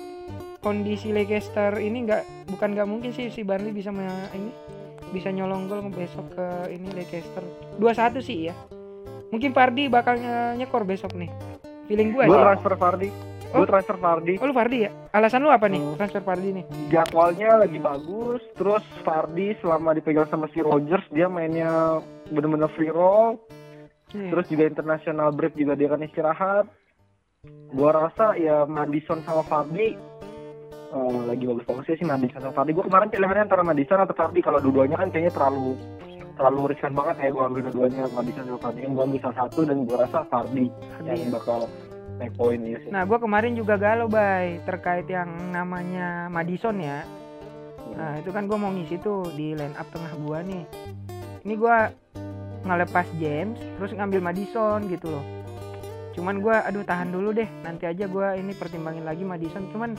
[0.60, 4.50] kondisi Leicester ini nggak bukan nggak mungkin sih si Burnley bisa me- ini
[5.12, 7.44] bisa nyolong gol besok ke ini Leicester.
[7.76, 8.54] 2-1 sih ya
[9.26, 11.28] mungkin Pardi bakal nye- nyekor besok nih.
[11.86, 12.74] Feeling gue Gue sih transfer
[13.46, 13.56] Fardi.
[13.56, 14.34] Gue transfer Fardi.
[14.36, 15.96] oh lu Pardi ya alasan lu apa nih Hmm.
[15.96, 18.42] transfer Pardi nih Jadwalnya lagi bagus.
[18.54, 23.38] Terus Fardi selama dipegang sama si Rogers dia mainnya bener-bener free roll.
[24.12, 24.30] Nih.
[24.30, 26.66] Terus juga international break juga dia akan istirahat.
[27.70, 29.94] Gua rasa ya Madison sama Fardi
[30.86, 32.70] eh, lagi bagus-bagusnya sih Madison sama Fardi.
[32.72, 34.40] Gue kemarin pilihannya antara Madison atau Fardi.
[34.40, 35.74] Kalau dua-duanya kan kayaknya terlalu
[36.36, 38.78] terlalu riskan banget ya gue ambil dua-duanya Madison sama Fardi.
[38.82, 41.34] Gue ambil salah satu dan gue rasa Fardi Fardi yang ya.
[41.34, 41.60] bakal
[42.16, 42.90] naik poin ya sih.
[42.90, 47.02] Nah, gue kemarin juga galau, Bay, terkait yang namanya Madison ya.
[47.96, 50.66] Nah itu kan gue mau ngisi tuh di line up tengah gua nih.
[51.46, 51.88] Ini gua
[52.66, 55.24] ngelepas James terus ngambil Madison gitu loh.
[56.12, 57.46] Cuman gua aduh tahan dulu deh.
[57.62, 59.70] Nanti aja gua ini pertimbangin lagi Madison.
[59.70, 59.94] Cuman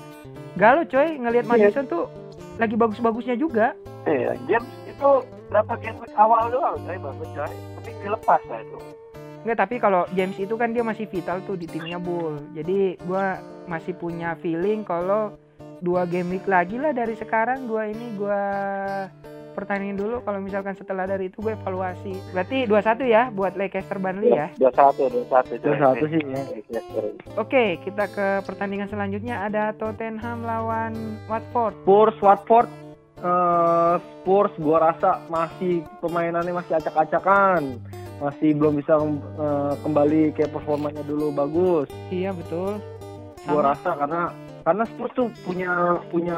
[0.59, 1.51] galau coy ngelihat Iya.
[1.55, 2.11] Madison tuh
[2.59, 3.71] lagi bagus-bagusnya juga.
[4.03, 5.09] Iya, James itu
[5.47, 7.53] berapa game awal doang, coy, bagus coy.
[7.79, 8.77] Tapi dilepas lah itu.
[9.43, 12.41] Enggak tapi kalau James itu kan dia masih vital tuh di timnya Bull.
[12.57, 15.35] Jadi gua masih punya feeling kalau
[15.83, 18.41] dua game week lagi lah dari sekarang gua ini gua
[19.57, 22.13] pertandingin dulu kalau misalkan setelah dari itu gue evaluasi.
[22.29, 24.53] Berarti 21 ya buat Leicester Burnley ya.
[24.53, 26.41] Dua satu, dua satu, Dua satu sih ya.
[27.41, 31.73] Oke, kita ke pertandingan selanjutnya ada Tottenham lawan Watford.
[31.81, 32.69] Spurs Watford
[33.17, 37.81] eh, Spurs gua rasa masih pemainannya masih acak-acakan
[38.17, 42.81] masih belum bisa eh, kembali kayak performanya dulu bagus Iya, betul.
[43.47, 44.21] gua rasa karena
[44.67, 45.71] karena Spurs tuh punya
[46.11, 46.37] punya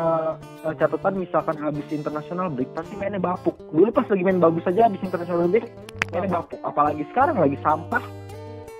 [0.62, 4.86] eh, catatan misalkan habis international break pasti mainnya bapuk dulu pas lagi main bagus aja
[4.86, 5.66] habis international break
[6.14, 8.04] mainnya bapuk apalagi sekarang lagi sampah.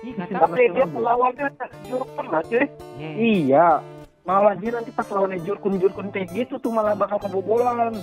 [0.00, 1.52] Tapi dia pelawannya
[1.84, 2.64] Jurgen lah, cuy.
[2.96, 3.12] Iya.
[3.20, 3.68] iya
[4.24, 7.96] malah dia nanti pas lawannya Jurkun Jurkun kayak gitu tuh malah bakal kebobolan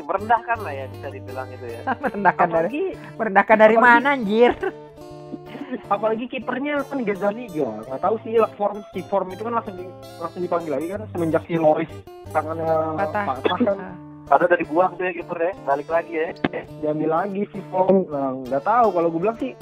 [0.00, 1.80] merendahkan lah ya bisa dibilang itu ya.
[2.04, 4.52] merendahkan dari apalagi merendahkan dari apalagi- mana anjir?
[5.88, 9.84] apalagi kipernya kan Gazaniga nggak tahu sih form si form itu kan langsung di,
[10.16, 11.92] langsung dipanggil lagi kan semenjak si Loris
[12.28, 12.64] tangannya
[12.96, 13.24] Patah.
[13.26, 13.78] patah kan
[14.28, 16.28] Ada dari buang tuh ya kiper ya, balik lagi ya.
[16.80, 19.52] diambil lagi si form nah nggak tahu kalau gue bilang sih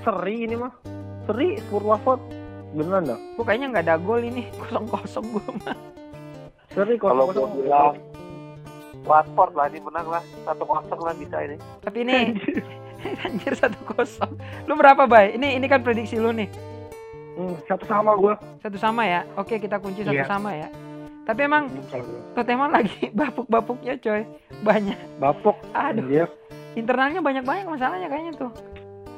[0.00, 0.72] seri ini mah
[1.24, 2.20] seri Spurs Watford
[2.70, 5.76] beneran dah Gua kayaknya nggak ada gol ini kosong kosong gue mah.
[6.70, 7.94] seri Kalau kalau gue bilang
[9.00, 11.56] Watford lah ini menang lah satu kosong lah bisa ini.
[11.80, 12.14] Tapi ini
[13.24, 14.32] anjir satu kosong.
[14.64, 15.34] Lu berapa bay?
[15.34, 16.48] Ini ini kan prediksi lu nih.
[17.32, 19.24] hmm, satu sama gue Satu sama ya.
[19.34, 20.26] Oke kita kunci satu Iya.
[20.26, 20.68] sama ya.
[21.20, 21.70] Tapi emang
[22.34, 24.26] Tottenham lagi bapuk-bapuknya coy.
[24.60, 24.98] Banyak.
[25.16, 26.04] bapok Aduh.
[26.04, 26.26] dia
[26.70, 28.52] Internalnya banyak-banyak masalahnya kayaknya tuh.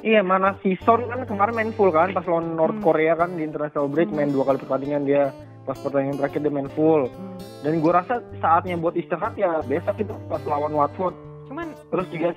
[0.01, 2.83] iya mana si Son kan kemarin main full kan pas lawan North Hmm.
[2.83, 4.19] Korea kan di international break Hmm.
[4.19, 5.31] main dua kali pertandingan dia
[5.63, 7.07] pas pertandingan terakhir dia main full.
[7.07, 7.39] Hmm.
[7.63, 11.15] dan gue rasa saatnya buat istirahat ya besok itu pas lawan Watford.
[11.47, 12.35] Cuman terus juga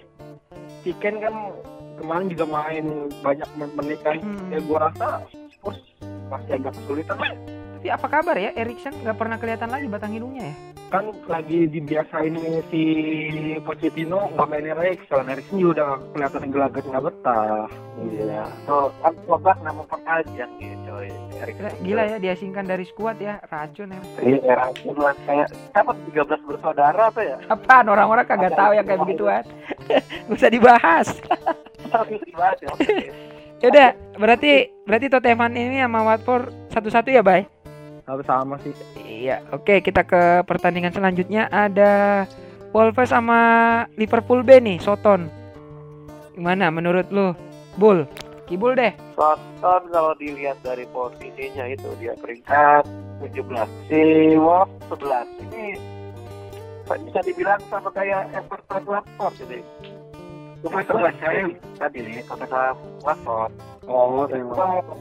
[0.85, 1.33] si Ken kan
[1.97, 2.85] kemarin juga main
[3.25, 4.21] banyak men- menit kan.
[4.21, 5.81] Hmm, ya gue rasa Spurs
[6.29, 7.17] masih agak kesulitan.
[7.17, 8.53] Tapi apa kabar ya?
[8.53, 10.55] Erikson nggak pernah kelihatan lagi batang hidungnya ya?
[10.93, 12.35] Kan lagi dibiasain
[12.69, 12.83] si
[13.65, 18.43] Pochettino nggak main Erikson Erikson juga udah kelihatan gelagat nggak betah Iya.
[18.67, 21.09] Tuh kan Slovakia nama pengajian gitu coy.
[21.35, 24.01] Gila, gila ya diasingkan dari skuad ya racun ya.
[24.23, 27.37] Iya, era bulan kayak siapa 13 bersaudara apa ya?
[27.51, 29.43] Apaan orang-orang kagak tahu yang kayak begituan.
[30.27, 31.07] Gak usah dibahas.
[31.87, 31.99] Ya.
[32.71, 32.97] oke.
[33.63, 37.47] Yaudah, berarti berarti Tottenham ini sama Watford satu-satu ya, Bay?
[38.05, 38.71] Sama sama sih.
[39.01, 41.49] Iya, oke kita ke pertandingan selanjutnya.
[41.49, 42.25] Ada
[42.69, 43.39] Wolves sama
[43.97, 45.25] Liverpool B nih, Soton.
[46.37, 47.33] Gimana menurut lu?
[47.75, 48.07] Bull,
[48.45, 48.93] Kibul deh.
[49.17, 52.85] Soton kalau dilihat dari posisinya itu dia peringkat
[53.25, 53.41] 17
[53.89, 55.65] si Wolves 11 ini
[56.85, 59.59] bisa dibilang sama kayak Everton Watford ini?
[60.61, 61.49] Cuma sebelah saya
[61.81, 63.51] tadi nih kata Watford.
[63.89, 64.45] Oh gue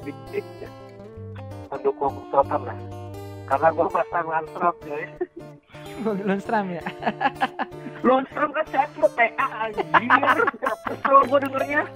[0.00, 0.70] sedikit ya,
[1.68, 2.78] mendukung Soton lah
[3.44, 5.06] karena gue pasang Landstrom jadi
[6.02, 6.82] Lundstram ya.
[8.06, 10.36] Lundstrom kan saya PA anjir.
[10.90, 11.82] Kesel gue dengernya.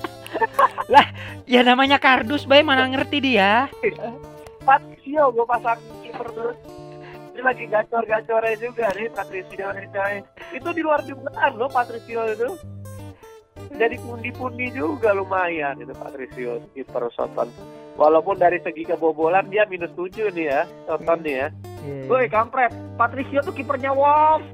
[1.48, 3.72] Ya namanya kardus, Bay, mana ngerti dia.
[4.60, 6.58] Patricio gue pasang kiper terus
[7.32, 10.14] ini lagi gacor-gacornya juga nih Patricio nih coy.
[10.52, 12.50] Itu di luar dugaan loh Patricio itu.
[13.80, 17.48] Jadi pundi-pundi juga lumayan itu Patricio kiper Soton
[17.98, 22.10] walaupun dari segi kebobolan dia minus 7 nih ya Soton nih ya Iya.
[22.10, 24.46] Woi kampret Patricio tuh kipernya Wolves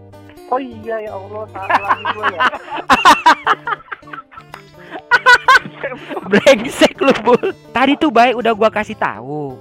[0.49, 2.41] oh iya ya Allah salah lagi gue ya
[6.25, 7.53] Brengsek lu, Bul.
[7.71, 9.55] Tadi tuh baik udah gua kasih tahu.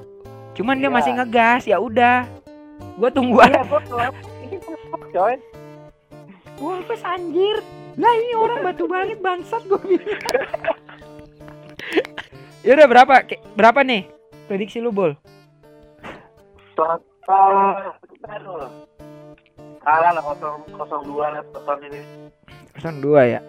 [0.53, 0.95] Cuman dia Iya.
[0.95, 2.23] masih ngegas, ya udah.
[2.95, 3.61] Gua tunggu iya aja.
[3.61, 4.23] gue Wolves,
[5.11, 5.35] coy
[6.57, 7.57] Wolves anjir.
[7.93, 10.07] Lah ini orang batu banget bangsat gua bilang.
[12.63, 13.13] Yaudah berapa?
[13.27, 14.07] Ke- Berapa nih?
[14.47, 14.91] Prediksi lu?
[16.73, 16.99] Soton
[18.23, 18.71] aduh
[19.83, 21.99] kalah lah kosong kosong dua lah Soton ini
[22.79, 23.39] 02 ya.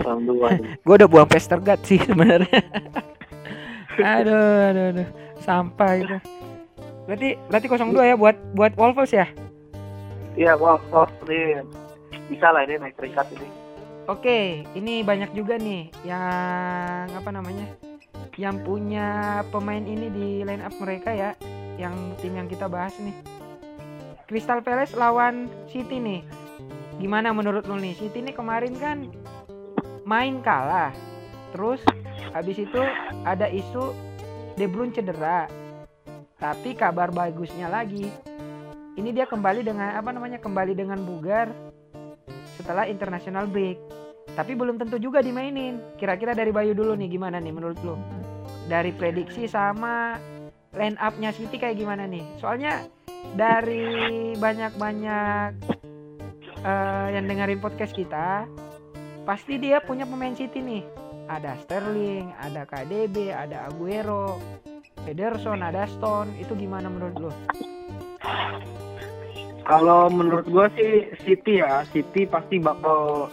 [0.00, 0.48] kosong dua
[0.84, 2.60] Gua udah buang Vestergaard sih sebenarnya.
[3.96, 5.08] aduh, aduh, aduh.
[5.40, 6.16] Sampah itu.
[7.06, 9.28] Berarti berarti 02 ya buat buat Wolves ya?
[10.36, 10.84] iya Wolves
[11.24, 11.64] nih
[12.28, 13.48] bisa lah ini naik peringkat ini
[14.06, 17.66] Oke, ini banyak juga nih yang apa namanya?
[18.38, 21.34] Yang punya pemain ini di line up mereka ya,
[21.74, 23.10] yang tim yang kita bahas nih.
[24.30, 26.22] Crystal Palace lawan City nih.
[27.02, 27.98] Gimana menurut lu nih?
[27.98, 29.10] City nih kemarin kan
[30.06, 30.94] main kalah.
[31.50, 31.82] Terus
[32.30, 32.78] habis itu
[33.26, 33.90] ada isu
[34.54, 35.50] De Bruyne cedera.
[36.38, 38.06] Tapi kabar bagusnya lagi.
[38.94, 40.38] Ini dia kembali dengan apa namanya?
[40.38, 41.50] Kembali dengan bugar
[42.56, 43.78] setelah international break.
[44.34, 45.78] Tapi belum tentu juga dimainin.
[46.00, 47.94] Kira-kira dari Bayu dulu nih gimana nih menurut lu?
[48.66, 50.18] Dari prediksi sama
[50.74, 52.24] line up-nya City kayak gimana nih?
[52.42, 52.84] Soalnya
[53.38, 55.50] dari banyak-banyak
[56.60, 58.44] eh, yang dengerin podcast kita,
[59.22, 60.84] pasti dia punya pemain City nih.
[61.26, 64.38] Ada Sterling, ada KDB, ada Aguero,
[65.06, 66.38] Ederson, ada Stone.
[66.38, 67.32] Itu gimana menurut lu?
[69.66, 73.26] Kalau menurut gua sih City ya, City pasti bakal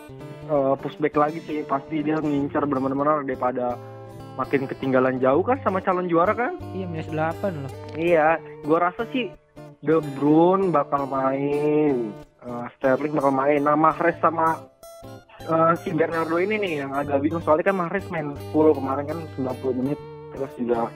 [0.49, 1.61] uh, pushback lagi sih.
[1.61, 3.77] Pasti dia ngincar benar-benar daripada
[4.33, 6.57] makin ketinggalan jauh kan sama calon juara kan.
[6.73, 7.71] Iya, minus 8 loh.
[7.93, 9.29] Iya, gua rasa sih
[9.85, 12.09] De Bruyne bakal main,
[12.41, 13.61] uh, Sterling bakal main.
[13.61, 14.57] Nah, Mahrez sama
[15.45, 19.19] uh, si Bernardo ini nih yang agak bingung soalnya kan Mahrez main full kemarin kan
[19.37, 19.99] 90 menit
[20.33, 20.89] terus juga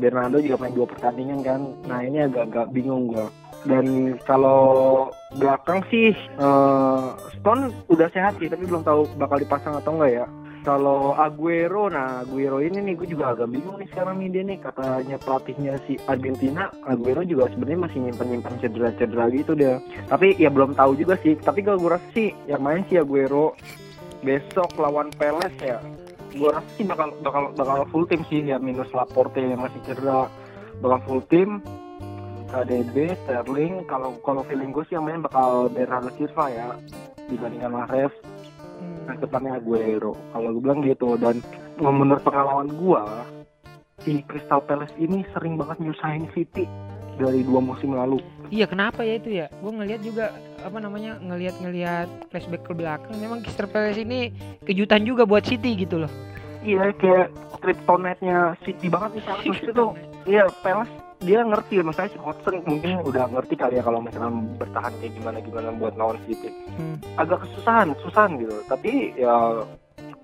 [0.00, 1.60] Bernardo juga main dua pertandingan kan.
[1.86, 3.30] Nah, ini agak-agak bingung gua.
[3.60, 10.00] Dan kalau belakang sih uh, Stone udah sehat sih, tapi belum tahu bakal dipasang atau
[10.00, 10.26] enggak ya.
[10.60, 14.58] Kalau Aguero, nah Aguero ini nih gue juga agak bingung nih sekarang nih dia nih
[14.60, 19.80] katanya pelatihnya si Argentina, Aguero juga sebenarnya masih nyimpan-nyimpan cedera-cedera gitu dia.
[20.12, 21.36] Tapi ya belum tahu juga sih.
[21.40, 23.56] Tapi kalau gue rasa sih yang main si Aguero
[24.20, 25.80] besok lawan Peles ya.
[26.36, 30.28] Gue rasa sih bakal bakal bakal full tim sih ya minus Laporte yang masih cedera
[30.84, 31.64] bakal full tim.
[32.50, 36.68] KDB, Sterling, kalau kalau feeling gue sih yang main bakal Bernardo Silva ya
[37.30, 38.14] dibandingkan Mahrez
[38.80, 39.12] Hmm.
[39.12, 40.16] ke depannya Aguero.
[40.32, 41.44] Kalau gue bilang gitu dan
[41.76, 43.02] menurut pengalaman gue
[44.00, 46.64] si Crystal Palace ini sering banget nyusahin City
[47.20, 48.16] dari dua musim lalu.
[48.48, 49.52] Iya, kenapa ya itu ya?
[49.60, 50.32] Gue ngelihat juga
[50.64, 51.20] apa namanya?
[51.20, 54.32] ngelihat-ngelihat flashback ke belakang memang Crystal Palace ini
[54.64, 56.12] kejutan juga buat City gitu loh.
[56.64, 57.28] Iya kayak
[57.60, 59.24] kryptonite-nya City banget nih
[59.60, 59.84] itu.
[60.28, 64.92] Iya Palace dia ngerti maksudnya si Hodgson mungkin udah ngerti kali ya kalau misalnya bertahan
[65.04, 66.48] kayak gimana gimana buat lawan City.
[66.80, 66.96] Hmm.
[67.20, 68.56] Agak kesusahan, kesusahan gitu.
[68.64, 69.64] Tapi ya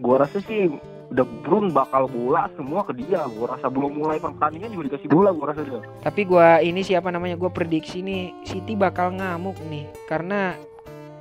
[0.01, 0.73] gua rasa sih
[1.07, 3.29] De Bruyne bakal bola semua ke dia.
[3.29, 5.81] Gua rasa belum mulai pertandingan juga dikasih bola gua rasa dia.
[6.01, 7.37] Tapi gua ini siapa namanya?
[7.37, 10.57] Gue prediksi nih City bakal ngamuk nih karena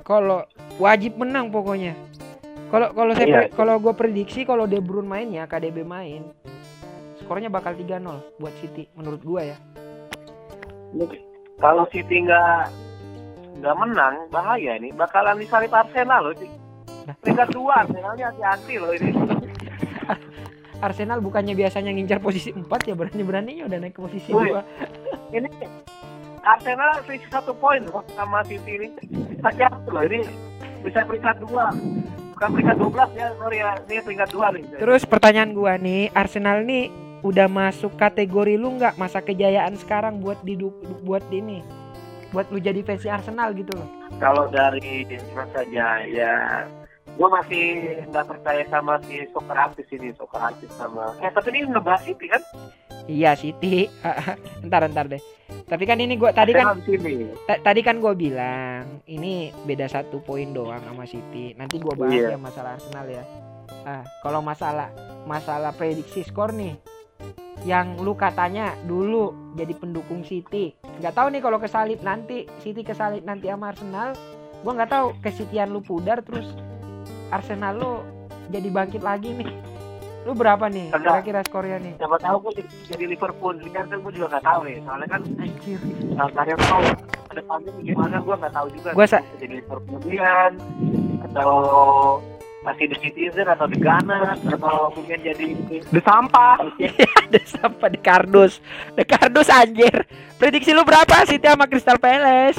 [0.02, 0.40] kalau
[0.80, 1.92] wajib menang pokoknya.
[2.66, 3.40] Kalau kalau saya Iya.
[3.54, 6.26] kalau gue prediksi kalau De Bruyne main ya KDB main
[7.26, 9.58] skornya bakal 3-0 buat City menurut gua ya.
[11.58, 12.70] Kalau City nggak
[13.58, 14.94] nggak menang, bahaya nih.
[14.94, 16.34] Bakalan disalip Arsenal loh.
[16.38, 16.46] Ci.
[17.26, 19.10] Peringkat dua, Arsenalnya hati-hati loh ini.
[20.86, 24.54] Arsenal bukannya biasanya ngincar posisi 4 ya berani-beraninya udah naik ke posisi Woi.
[24.54, 25.34] 2.
[25.34, 25.50] Ini
[26.46, 28.88] Arsenal selisih satu poin loh sama City ini.
[29.42, 30.22] Hati-hati loh ini
[30.86, 31.74] bisa peringkat dua.
[32.36, 33.72] Bukan peringkat 12 ya, sorry ya.
[33.88, 34.62] Ini peringkat dua nih.
[34.78, 40.38] Terus pertanyaan gua nih, Arsenal nih udah masuk kategori lu nggak masa kejayaan sekarang buat
[40.40, 40.54] di
[41.02, 41.66] buat ini
[42.30, 43.88] buat lu jadi versi Arsenal gitu loh.
[44.18, 46.62] kalau dari masa jaya
[47.06, 47.64] gue masih
[48.06, 52.42] nggak percaya sama si Sokratis ini Sokratis sama eh tapi ini ngebahas City kan
[53.06, 53.86] Iya Siti.
[54.66, 55.22] ntar ntar deh.
[55.62, 57.22] Tapi kan ini gua tadi kan di
[57.62, 61.54] tadi kan gua bilang ini beda satu poin doang sama City.
[61.54, 62.34] Nanti gua bahas Iya.
[62.34, 63.22] ya masalah Arsenal ya.
[63.86, 64.90] Ah, kalau masalah
[65.22, 66.74] masalah prediksi skor nih
[67.62, 70.76] yang lu katanya dulu jadi pendukung City.
[70.98, 74.12] nggak tahu nih kalau kesalip nanti City kesalip nanti sama Arsenal.
[74.60, 76.46] Gua nggak tahu kesitian lu pudar terus
[77.28, 77.92] Arsenal lu
[78.48, 79.50] jadi bangkit lagi nih.
[80.22, 81.94] Lu berapa nih kira-kira skornya nih?
[81.96, 82.52] siapa tahu gue
[82.84, 85.78] jadi Liverpool kan gue juga nggak tahu nih soalnya kan Anjir.
[86.12, 86.82] uh, karir tahu
[87.30, 90.52] depannya gimana gue nggak tahu juga Gua sa- jadi Liverpoolian
[91.22, 91.50] atau
[92.66, 95.54] masih The Citizen atau The Gunners atau mungkin jadi
[95.94, 96.58] The sampah.
[97.22, 98.58] ada sampai di kardus.
[98.98, 100.02] Di kardus anjir.
[100.34, 102.58] Prediksi lu berapa City sama Crystal Palace?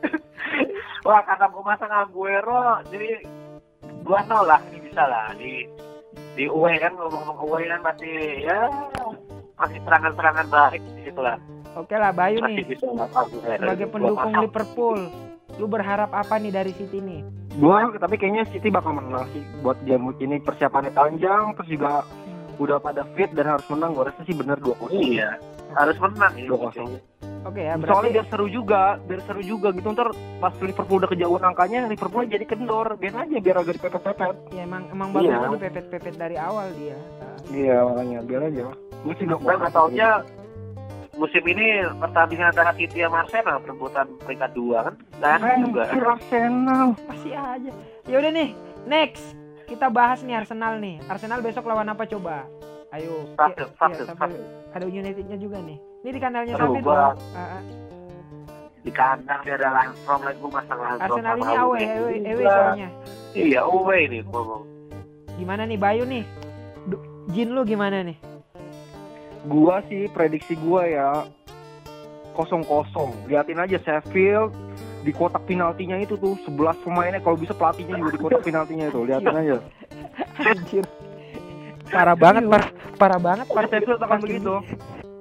[1.06, 3.20] Wah kata gue masang Aguero jadi
[4.02, 5.36] dua nol lah ini bisa lah.
[5.36, 5.68] Di
[6.32, 8.60] di away kan ngomong-ngomong away kan masih ya
[9.60, 11.36] masih serangan-serangan baik di situ lah.
[11.76, 12.76] Oke lah Bayu masih nih.
[12.76, 12.86] bisa
[13.28, 14.32] sebagai pendukung.
[14.40, 14.98] Liverpool
[15.56, 17.22] lu berharap apa nih dari City nih
[17.52, 22.00] Gua tapi kayaknya City bakal menang sih buat game week ini persiapannya panjang terus juga
[22.56, 23.92] udah pada fit dan harus menang.
[23.92, 24.88] Gua rasa sih bener 2-0.
[24.92, 25.36] iya
[25.72, 26.96] harus menang ya 2-0.
[27.42, 31.10] oke ya Soalnya berarti biar seru juga, biar seru juga gitu ntar pas Liverpool udah
[31.10, 34.36] kejauhan angkanya, Liverpool jadi kendor, biar aja biar agak dipepet-pepet.
[34.52, 35.36] ya emang emang Iya.
[35.42, 36.96] bagus dipepet-pepet dari awal dia
[37.50, 38.64] Iya makanya biar aja.
[39.02, 40.08] Gue sih nggak taunya
[41.12, 41.66] musim ini
[42.00, 46.86] pertandingan antara City sama Arsenal perebutan peringkat dua kan dan juga Arsenal.
[47.06, 47.70] Masih aja.
[48.08, 48.48] Ya udah nih,
[48.84, 49.24] next.
[49.68, 51.00] Kita bahas nih Arsenal nih.
[51.06, 52.44] Arsenal besok lawan apa coba?
[52.92, 53.24] Ayo.
[53.32, 54.36] Iya, iya, sampai satu.
[54.72, 55.80] ada Unitednya juga nih.
[56.02, 57.14] Ini di kanalnya Aduh, gua- loh.
[57.32, 57.62] Ah, ah.
[58.82, 62.30] di kandang dia ada Landstrom lagi gue masang Landstrom Arsenal ini away, away, juga.
[62.34, 62.88] away soalnya.
[63.32, 64.62] iya away nih ngomong
[65.38, 66.24] Gimana nih Bayu nih?
[67.30, 68.18] Jin lu gimana nih?
[69.46, 71.08] Gua sih prediksi gua ya
[72.32, 73.12] kosong kosong.
[73.26, 74.54] Liatin aja Sheffield
[75.02, 79.00] di kotak penaltinya itu tuh 11 pemainnya kalau bisa pelatihnya juga di kotak penaltinya itu.
[79.02, 79.56] Liatin aja.
[80.38, 80.84] Anjir.
[81.92, 83.68] Parah banget, parah, parah banget, parah.
[83.68, 84.54] Sheffield akan begitu.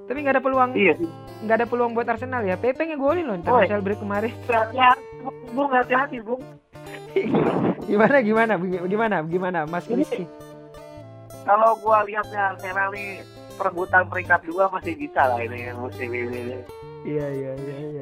[0.08, 0.96] Tapi nggak ada peluang, iya
[1.42, 2.56] nggak ada peluang buat Arsenal ya.
[2.56, 4.32] Pepe ngegolin loh, international break kemarin.
[5.52, 6.40] bung hati-hati bung
[7.84, 8.54] Gimana, gimana,
[8.88, 10.24] gimana, gimana, Mas Rizky?
[11.42, 13.26] kalau gua lihatnya Arsenal nih
[13.56, 16.62] perebutan peringkat dua masih bisa lah ini musim ini
[17.02, 18.02] Iya, iya, iya, iya.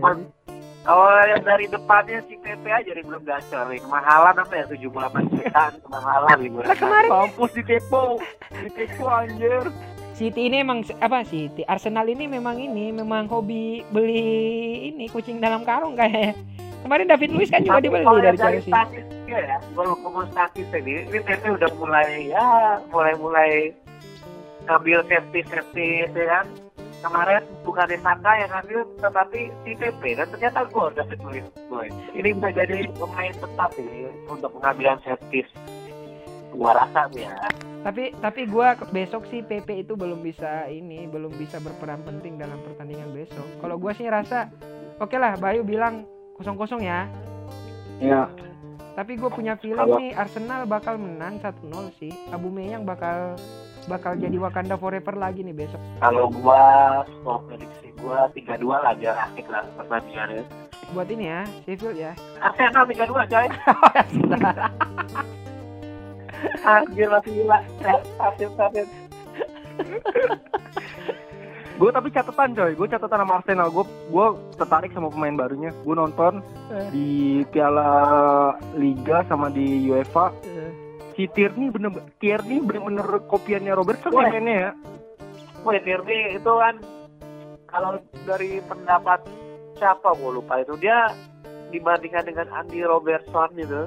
[0.80, 5.32] Kalau yang dari depannya si PP aja nih belum gacor nih kemahalan apa ya 78
[5.32, 8.04] jutaan kemahalan nih Lah kemarin Kampus di Tepo.
[8.52, 9.64] Di Tepo anjir.
[10.16, 11.64] City ini emang apa City?
[11.64, 16.36] Arsenal ini memang ini memang hobi beli ini kucing dalam karung kayaknya.
[16.84, 18.72] Kemarin David Luiz kan juga Tapi dibeli dari Chelsea.
[18.72, 22.48] statistiknya ya, kalau ngomong statis ini, ini PP udah mulai ya
[22.88, 23.52] mulai mulai
[24.70, 26.46] ngambil safety safety ya kan.
[27.00, 31.48] Kemarin bukan Saka yang ngambil, tetapi si PP dan ternyata gol David Luiz.
[31.72, 31.88] Boy.
[32.12, 35.48] Ini bisa jadi pemain tetap ini untuk pengambilan safety.
[36.52, 37.32] Gua rasa ya.
[37.88, 42.60] Tapi tapi gua besok sih PP itu belum bisa ini, belum bisa berperan penting dalam
[42.68, 43.48] pertandingan besok.
[43.64, 44.52] Kalau gua sih rasa
[45.00, 46.04] oke lah Bayu bilang
[46.36, 47.08] kosong-kosong ya.
[48.04, 48.28] Ya.
[49.00, 52.12] Tapi gue punya feeling nih Arsenal bakal menang 1-0 sih.
[52.36, 53.40] Abu Meyang bakal
[53.86, 55.80] bakal jadi Wakanda Forever lagi nih besok.
[56.00, 56.62] Kalau gua
[57.06, 60.44] skor prediksi gua 3-2 lah biar asik lah pertandingannya.
[60.90, 62.12] Buat ini ya, Sheffield ya.
[62.40, 63.48] Arsenal 3-2 coy.
[66.64, 67.60] Anjir masih gila.
[68.18, 68.86] Safir safir.
[71.80, 73.68] Gue tapi catatan coy, gue catatan sama Arsenal.
[73.70, 74.26] Gue gue
[74.56, 75.72] tertarik sama pemain barunya.
[75.80, 76.88] Gue nonton Eh.
[76.92, 77.08] di
[77.48, 77.88] Piala
[78.76, 80.32] Liga sama di UEFA.
[80.44, 80.72] Eh,
[81.20, 81.92] Si Tierney bener
[82.24, 84.72] Tierney bener-bener kopiannya Robertson ya mainnya ya.
[85.68, 86.80] Wih, Tierney itu kan
[87.68, 89.28] kalau dari pendapat
[89.76, 91.12] siapa gue lupa itu dia
[91.76, 93.84] dibandingkan dengan Andy Robertson itu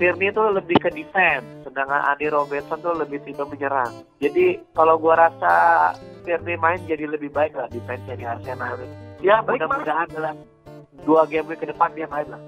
[0.00, 3.92] Tierney itu lebih ke defense sedangkan Andy Robertson tuh lebih tipe menyerang.
[4.16, 5.52] Jadi kalau gua rasa
[6.24, 8.80] Tierney main jadi lebih baik lah defense di Arsenal.
[9.20, 10.40] Ya mudah-mudahan dalam
[11.04, 12.40] dua game ke depan dia main lah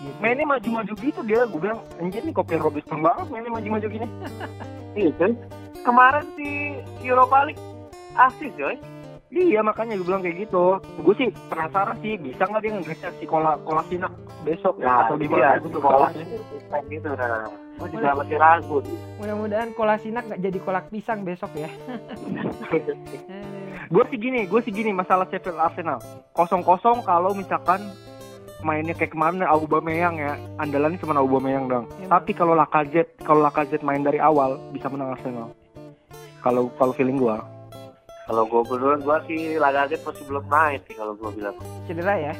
[0.00, 0.18] gitu.
[0.18, 1.40] Mainnya maju-maju gitu dia.
[1.46, 4.06] Gue bilang anjir nih kopian Robertson banget mainnya maju-maju gini.
[4.98, 5.32] iya kan
[5.84, 6.50] kemarin di
[7.02, 7.62] Europa League
[8.14, 8.78] asis coy
[9.34, 10.78] Iya makanya gue bilang kayak gitu.
[11.02, 14.14] Gue sih penasaran sih bisa nggak dia ngegeser si Kola Kolasinac
[14.46, 16.22] besok ya atau di iya, mana gitu kolanya.
[16.22, 18.78] defense gitu nah gue juga masih ragu.
[19.18, 21.66] Mudah-mudahan Kolasinak nggak jadi kolak pisang besok ya.
[23.84, 26.00] Gue sih gini, gue sih gini masalah Sheffield Arsenal.
[26.32, 27.84] Kosong kosong kalau misalkan
[28.64, 31.84] mainnya kayak kemarin Aubameyang ya, andalannya cuma Aubameyang dong.
[32.00, 35.52] Iya, Tapi kalau Lacazette, kalau Lacazette main dari awal bisa menang Arsenal.
[36.40, 37.36] Kalau kalau feeling gue.
[38.24, 41.56] Kalau gue berdua, gue sih Lagaget masih belum main sih kalau gue bilang.
[41.84, 42.32] Cedera ya.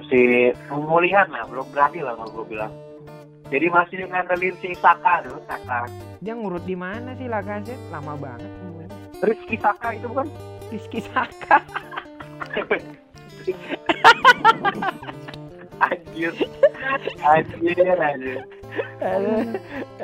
[0.00, 2.72] Masih pemulihan lah, belum berani lah kalau gue bilang.
[3.52, 5.84] Jadi masih ngandelin si Saka dulu, Saka.
[6.24, 7.92] Dia ngurut di mana sih Lacazette?
[7.92, 8.48] Lama banget.
[9.20, 10.28] Rizky Saka itu bukan?
[10.72, 11.60] Rizky Saka.
[15.80, 16.32] anjir.
[17.20, 18.38] Anjir, anjir.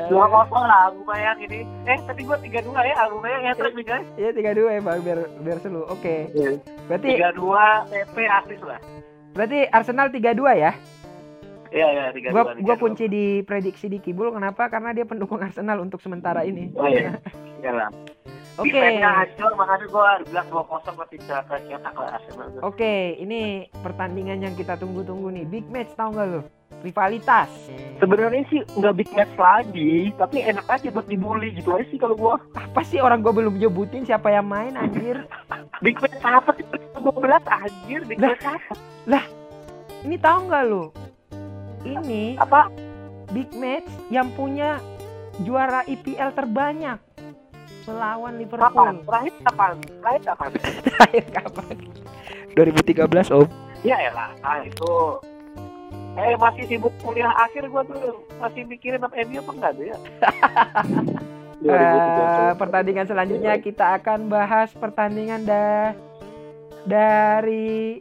[0.09, 1.61] Dua kosong lah, aku bayang ini.
[1.85, 4.07] Eh, tapi gue tiga dua ya, aku bayang ya terus nih guys.
[4.17, 5.83] Iya tiga dua ya bang biar biar seru.
[5.87, 6.31] Oke.
[6.87, 8.81] Berarti Tiga dua, TP asis lah.
[9.33, 10.73] berarti Arsenal tiga dua ya.
[11.69, 12.53] Iya, iya, tiga Gua dua.
[12.57, 12.81] gua dua.
[12.81, 14.67] kunci di prediksi di Kibul kenapa?
[14.67, 16.73] Karena dia pendukung Arsenal untuk sementara ini.
[16.73, 17.21] Oh iya,
[17.61, 17.91] iya lah.
[18.57, 18.73] Oke.
[18.73, 22.49] Defense-nya hancur, makanya gue bilang dua kosong masih bisa cetak lah Arsenal.
[22.65, 25.45] Oke, ini pertandingan yang kita tunggu-tunggu nih.
[25.45, 26.41] Big match tau nggak lo?
[26.81, 27.53] Rivalitas.
[28.01, 32.17] Sebenarnya sih nggak big match lagi, tapi enak aja buat dibully gitu aja sih kalau
[32.17, 32.35] gua.
[32.57, 35.25] Apa sih orang gua belum nyebutin siapa yang main anjir?
[35.85, 36.65] Big match apa sih?
[36.97, 37.13] 12
[37.45, 38.33] anjir, big Lah.
[38.33, 38.75] match apa?
[40.07, 40.85] Ini tahu nggak lo?
[41.83, 42.71] Ini Apa?
[43.35, 44.79] big match yang punya
[45.43, 46.99] juara IPL terbanyak
[47.87, 48.41] melawan Kapan?
[48.43, 48.93] Liverpool.
[49.07, 49.75] Terakhir kapan?
[49.81, 50.51] Terakhir kapan?
[50.83, 51.75] Terakhir kapan?
[52.57, 53.49] 2013 Om.
[53.81, 54.93] Iya ya lah, nah, itu
[56.17, 59.97] Eh masih sibuk kuliah akhir gua tuh masih mikirin apa MU apa enggak tuh ya?
[61.67, 65.97] Eh, pertandingan selanjutnya kita akan bahas pertandingan dah
[66.87, 67.99] dari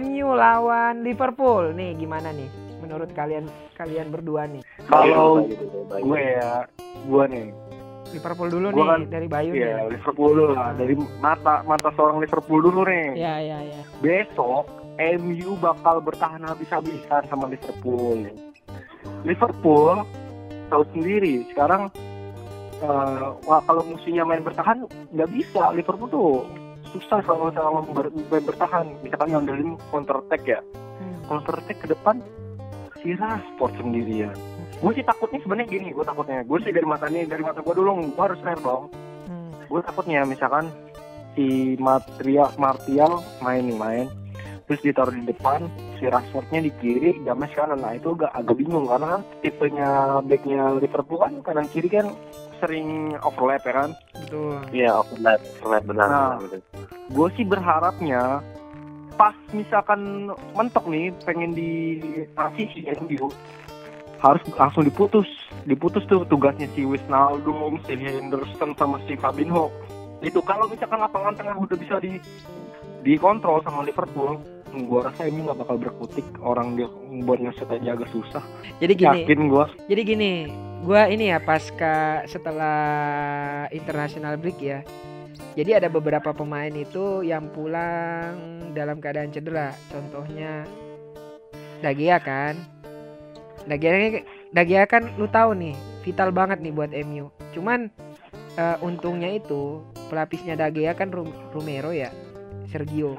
[0.00, 2.48] MU lawan Liverpool nih gimana nih
[2.80, 3.44] menurut kalian
[3.76, 6.00] kalian berdua nih Kalau Gitu, baik.
[6.00, 6.52] gue ya,
[7.04, 7.46] gue nih,
[8.08, 10.70] Liverpool dulu Gua nih kan- dari Bayu ya nih Liverpool dulu lah.
[10.72, 13.06] Dari mata mata seorang Liverpool dulu nih.
[13.14, 14.64] ya ya ya Besok
[14.96, 18.24] MU bakal bertahan habis-habisan sama Liverpool.
[19.22, 20.02] Liverpool
[20.66, 21.88] tahu sendiri sekarang
[22.78, 22.88] eh,
[23.42, 26.30] wah, kalau musuhnya main bertahan nggak bisa Liverpool tuh
[26.88, 30.60] susah kalau sama ber, main bertahan misalkan ngandelin counter attack ya
[30.96, 31.20] Hmm.
[31.28, 32.24] counter attack ke depan
[32.96, 34.32] si Rashford sendirian
[34.76, 37.74] gue sih takutnya sebenarnya gini gue takutnya gue sih dari mata nih dari mata gue
[37.74, 38.88] dulu gue harus fair dong
[39.26, 39.50] Hmm.
[39.66, 40.70] gue takutnya misalkan
[41.32, 44.06] si Martial Martial main nih main
[44.64, 48.86] terus ditaruh di depan si Rashfordnya di kiri James kanan nah itu agak agak bingung
[48.86, 49.88] karena kan tipenya
[50.22, 52.06] backnya Liverpool kan kanan kiri kan
[52.56, 56.08] sering overlap ya kan betul Iya, overlap, overlap benar.
[56.08, 56.34] Nah.
[57.08, 58.22] gue sih berharapnya
[59.14, 61.70] pas misalkan mentok nih pengen di
[62.32, 63.26] transisi MU
[64.20, 65.28] harus langsung diputus
[65.66, 69.68] diputus tuh tugasnya si Wijnaldum, si Henderson sama si Fabinho
[70.24, 72.16] itu kalau misalkan lapangan tengah udah bisa di
[73.04, 74.40] dikontrol sama Liverpool
[74.84, 76.88] gua rasa ini nggak bakal berkutik orang dia
[77.24, 78.44] buat ngeset aja agak susah
[78.76, 80.32] jadi gini yakin gua Jadi gini,
[80.84, 82.76] gua ini ya pasca setelah
[83.72, 84.84] international break ya.
[85.56, 88.36] Jadi ada beberapa pemain itu yang pulang
[88.76, 89.72] dalam keadaan cedera.
[89.88, 90.68] Contohnya
[91.80, 92.56] Dagia kan.
[93.66, 94.22] Dagia
[94.54, 95.74] Dagia kan lu tahu nih,
[96.06, 97.28] vital banget nih buat MU.
[97.50, 97.90] Cuman
[98.56, 101.10] eh, untungnya itu pelapisnya Dagia kan
[101.52, 102.14] Romero ya,
[102.70, 103.18] Sergio.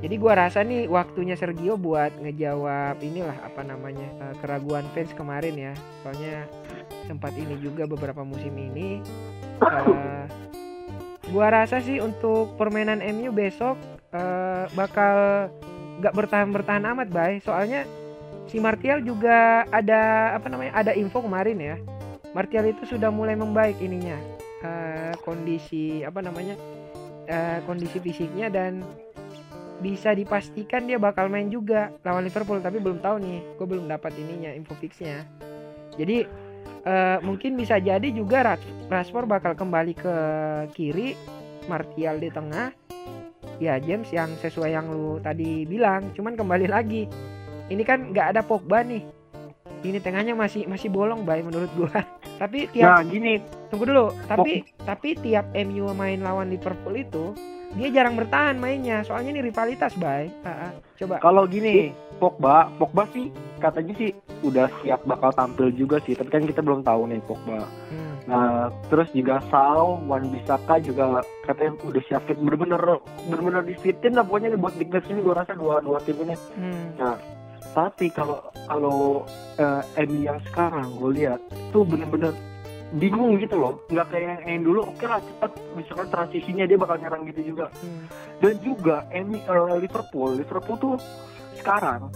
[0.00, 5.56] Jadi gua rasa nih waktunya Sergio buat ngejawab inilah apa namanya eh, keraguan fans kemarin
[5.56, 5.72] ya.
[6.00, 6.48] Soalnya
[7.04, 9.04] sempat ini juga beberapa musim ini.
[9.60, 10.24] eh,
[11.28, 13.76] gua rasa sih untuk permainan MU besok
[14.16, 15.48] eh, bakal
[16.00, 17.36] nggak bertahan bertahan amat bay.
[17.44, 17.84] Soalnya
[18.50, 21.76] si Martial juga ada apa namanya ada info kemarin ya.
[22.34, 24.18] Martial itu sudah mulai membaik ininya
[24.66, 26.58] eh, kondisi apa namanya
[27.30, 28.82] eh, kondisi fisiknya dan
[29.80, 34.12] bisa dipastikan dia bakal main juga lawan Liverpool tapi belum tahu nih gue belum dapat
[34.18, 35.22] ininya info fixnya.
[35.94, 36.26] Jadi
[36.86, 40.16] eh, mungkin bisa jadi juga Ras- Rashford bakal kembali ke
[40.74, 41.14] kiri
[41.70, 42.74] Martial di tengah.
[43.60, 47.04] Ya James yang sesuai yang lu tadi bilang cuman kembali lagi
[47.70, 49.02] ini kan nggak ada Pogba nih
[49.80, 52.04] ini tengahnya masih masih bolong bay menurut gua
[52.42, 53.40] tapi tiap nah gini
[53.72, 57.32] tunggu dulu tapi tapi tiap MU main lawan Liverpool itu
[57.78, 60.70] dia jarang bertahan mainnya soalnya ini rivalitas bay Ah, ah.
[60.98, 63.30] coba Kalau gini, Pogba, Pogba sih
[63.62, 64.10] katanya sih
[64.42, 67.62] udah siap bakal tampil juga sih, tapi kan kita belum tahu nih Pogba.
[67.92, 68.10] Hmm.
[68.26, 73.00] Nah, terus juga Sal, Wan Bisaka juga katanya udah siap fit bener-bener
[73.30, 76.36] bener-bener difitin lah pokoknya buat Big Match ini gue rasa dua dua tim ini.
[76.58, 76.86] Hmm.
[77.70, 79.24] Tapi kalau kalau
[79.58, 81.40] eh, MU yang sekarang gue lihat
[81.70, 82.34] tuh bener-bener
[82.98, 87.22] bingung gitu loh, nggak kayak yang dulu oke lah cepat misalkan transisinya dia bakal nyerang
[87.30, 87.70] gitu juga.
[87.78, 88.10] Hmm.
[88.42, 90.94] dan juga MU eh, Liverpool Liverpool tuh
[91.60, 92.10] sekarang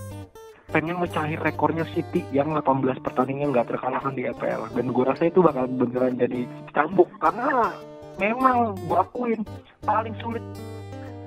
[0.75, 5.39] pengen mecahin rekornya City yang 18 pertandingan nggak terkalahkan di EPL dan gue rasa itu
[5.39, 7.07] bakal beneran jadi cambuk.
[7.23, 7.71] Karena
[8.19, 9.41] memang gue akuin
[9.87, 10.43] paling sulit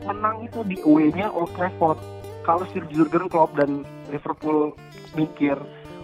[0.04, 1.96] menang itu di away-nya Old Trafford.
[2.44, 4.74] Kalau Sir Jurgen Klopp dan Liverpool
[5.16, 5.58] mikir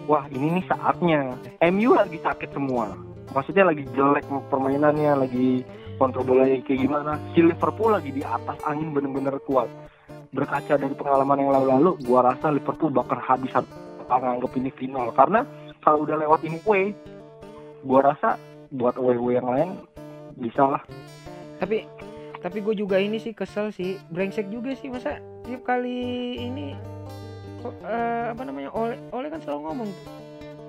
[0.04, 1.36] wah ini nih saatnya.
[1.70, 2.92] MU lagi sakit semua.
[3.32, 5.64] Maksudnya lagi jelek permainannya lagi
[5.96, 7.12] kontrol bolanya kayak gimana.
[7.32, 9.66] Si Liverpool lagi di atas angin bener-bener kuat.
[10.34, 13.54] Berkaca dari pengalaman yang lalu-lalu gua rasa Liverpool bakal habis
[14.08, 15.10] anggap ini final.
[15.16, 15.46] Karena
[15.80, 16.92] kalau udah lewat ini away
[17.86, 18.36] gua rasa
[18.74, 19.70] buat away-away yang lain
[20.34, 20.82] bisa lah
[21.58, 21.86] tapi
[22.44, 23.96] tapi gue juga ini sih kesel sih.
[24.12, 25.16] Brengsek juga sih masa
[25.48, 26.76] tiap kali ini
[27.70, 29.90] eh, apa namanya oleh oleh kan selalu ngomong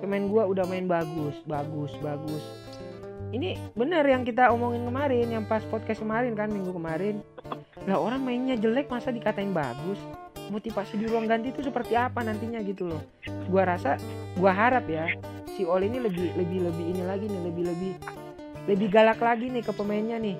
[0.00, 2.44] pemain gua udah main bagus bagus bagus.
[3.34, 7.20] Ini benar yang kita omongin kemarin yang pas podcast kemarin kan minggu kemarin.
[7.84, 9.98] Lah orang mainnya jelek masa dikatain bagus?
[10.46, 13.02] Motivasi di ruang ganti itu seperti apa nantinya gitu loh.
[13.50, 13.98] Gua rasa
[14.38, 15.10] gua harap ya
[15.56, 17.92] si Oli ini lebih lebih lebih ini lagi nih lebih lebih
[18.68, 20.36] lebih galak lagi nih ke pemainnya nih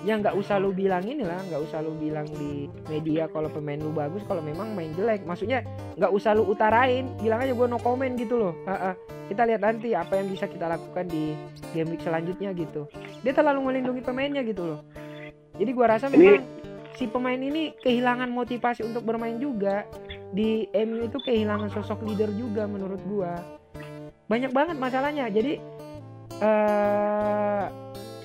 [0.00, 3.76] ya nggak usah lu bilang ini lah nggak usah lu bilang di media kalau pemain
[3.76, 5.24] lu bagus kalau memang main jelek.
[5.28, 5.64] Maksudnya
[6.00, 7.08] nggak usah lu utarain.
[7.20, 8.54] Bilang aja gue no comment gitu loh.
[8.64, 8.96] Ha-ha.
[9.30, 11.38] kita lihat nanti apa yang bisa kita lakukan di
[11.70, 12.90] game week selanjutnya gitu.
[13.22, 14.82] Dia terlalu melindungi pemainnya gitu loh.
[15.54, 16.42] Jadi gua rasa memang
[16.98, 19.86] si pemain ini kehilangan motivasi untuk bermain juga.
[20.34, 23.38] Di MU itu kehilangan sosok leader juga menurut gua.
[24.26, 25.30] Banyak banget masalahnya.
[25.30, 25.62] Jadi
[26.42, 27.64] eh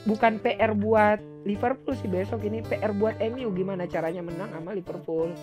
[0.06, 5.34] bukan PR buat Liverpool sih besok ini PR buat MU gimana caranya menang sama Liverpool.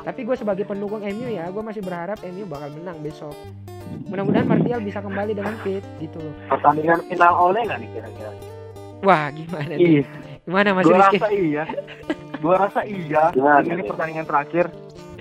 [0.00, 3.34] Tapi gue sebagai pendukung MU ya, gue masih berharap MU bakal menang besok.
[4.06, 6.34] Mudah-mudahan Martial bisa kembali dengan fit gitu loh.
[6.48, 8.30] Pertandingan final oleh nggak nih kira-kira?
[9.00, 10.04] Wah gimana nih?
[10.04, 10.04] Iya,
[10.44, 11.18] Gimana Mas gua Rizky?
[11.20, 11.64] rasa iya.
[12.40, 13.22] Gua rasa iya.
[13.30, 14.64] Gimana Ini pertandingan terakhir.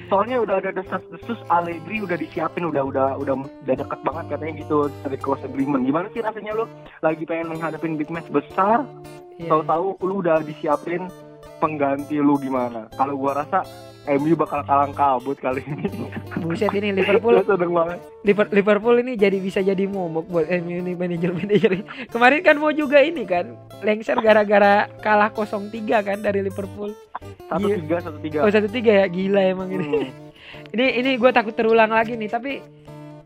[0.10, 4.78] Soalnya udah ada desas-desus Allegri udah disiapin udah udah udah udah deket banget katanya gitu
[5.06, 5.86] dari close agreement.
[5.86, 6.66] Gimana sih rasanya lu
[7.06, 8.90] lagi pengen menghadapin big match besar,
[9.38, 9.54] Iya.
[9.54, 11.08] tahu-tahu lu udah disiapin
[11.62, 12.90] pengganti lu gimana?
[12.98, 13.62] Kalau gua rasa
[14.08, 16.08] MU bakal kalang kabut kali ini.
[16.44, 17.44] Buset ini Liverpool
[18.26, 21.84] Liverpool ini jadi bisa jadi momok buat MU ini manajer-manajer.
[22.08, 26.96] Kemarin kan mau juga ini kan lengser gara-gara kalah 0-3 kan dari Liverpool.
[27.50, 28.38] Satu tiga, satu tiga.
[28.46, 29.86] Oh satu tiga ya gila emang ini.
[29.86, 30.10] Hmm.
[30.76, 32.62] ini ini gue takut terulang lagi nih tapi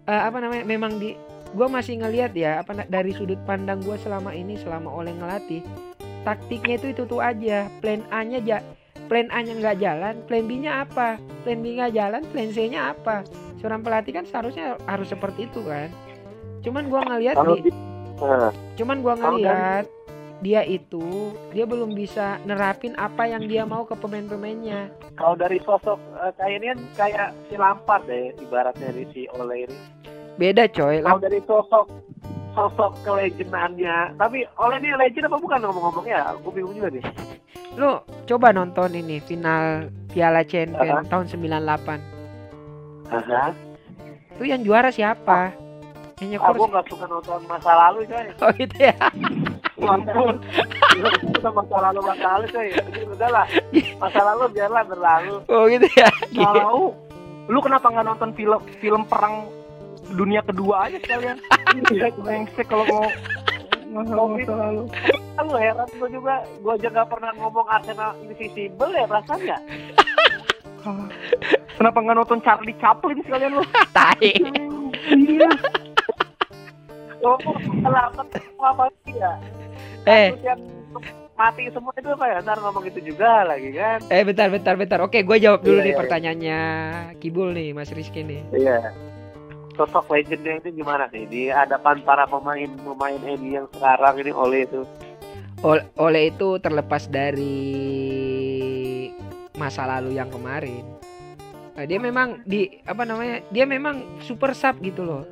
[0.08, 1.16] eh, apa namanya memang di
[1.54, 5.62] gue masih ngelihat ya apa dari sudut pandang gue selama ini selama oleh ngelatih
[6.26, 8.58] taktiknya itu itu tuh aja plan A nya ja
[9.14, 11.22] plan A nya nggak jalan plan B nya apa?
[11.46, 13.22] Plan B nggak jalan plan C nya apa?
[13.62, 15.94] Seorang pelatih kan seharusnya harus seperti itu kan.
[16.66, 17.70] Cuman gue ngelihat di
[18.74, 19.86] cuman gua Kalau ngeliat
[20.42, 24.90] dia itu dia belum bisa nerapin apa yang dia mau ke pemain-pemainnya.
[25.14, 29.70] Kalau dari sosok eh, kayak ini kan kayak si Lampard deh ibaratnya di si Ole
[29.70, 29.78] ini.
[30.42, 31.06] beda coy.
[31.06, 31.86] Kalau dari sosok
[32.54, 36.38] sosok kelejenannya, tapi Ole ini legend apa bukan ngomong-ngomongnya?
[36.38, 37.04] Aku bingung juga nih.
[37.74, 37.98] lu
[38.30, 41.10] coba nonton ini final Piala Champions Aha.
[41.10, 43.46] tahun 98 Aha.
[44.38, 45.54] itu yang juara siapa
[46.22, 48.28] yang Aku nyekor nggak suka nonton masa lalu coy.
[48.46, 48.96] oh gitu ya
[49.84, 50.40] Ampun.
[51.44, 52.70] Masa lalu masa lalu coy.
[53.04, 53.46] Udahlah.
[54.00, 55.36] Masa lalu biarlah berlalu.
[55.52, 56.94] oh gitu ya Tahu.
[57.52, 59.50] Lu kenapa nggak nonton film film perang
[60.10, 61.38] dunia kedua aja sekalian?
[61.90, 63.08] Iya, brengsek kalau mau
[63.90, 64.14] masa
[64.50, 64.84] lalu.
[65.40, 66.36] Lu heran gue juga.
[66.60, 69.58] Gue aja nggak pernah ngomong Arsenal invisible ya rasanya.
[71.74, 73.64] Kenapa nggak nonton Charlie Chaplin sekalian lu?
[73.92, 74.34] tai
[75.10, 75.50] Iya.
[77.20, 78.28] Ngomong selamat
[78.60, 79.34] apa sih ya?
[80.04, 80.36] eh
[81.34, 82.38] mati semua itu apa ya?
[82.40, 84.00] Ntar ngomong itu juga lagi kan?
[84.08, 86.02] eh bentar bentar bentar oke gue jawab dulu Iya, nih iya, iya.
[86.02, 86.60] pertanyaannya
[87.18, 88.92] Kibul nih Mas Rizky nih Iya.
[89.74, 94.70] Sosok legendnya itu gimana sih di hadapan para pemain pemain MU yang sekarang ini oleh
[94.70, 94.86] itu?
[95.64, 97.58] Ol- oleh itu terlepas dari
[99.56, 100.84] masa lalu yang kemarin
[101.74, 105.26] Nah, dia memang di apa namanya dia memang super sub gitu loh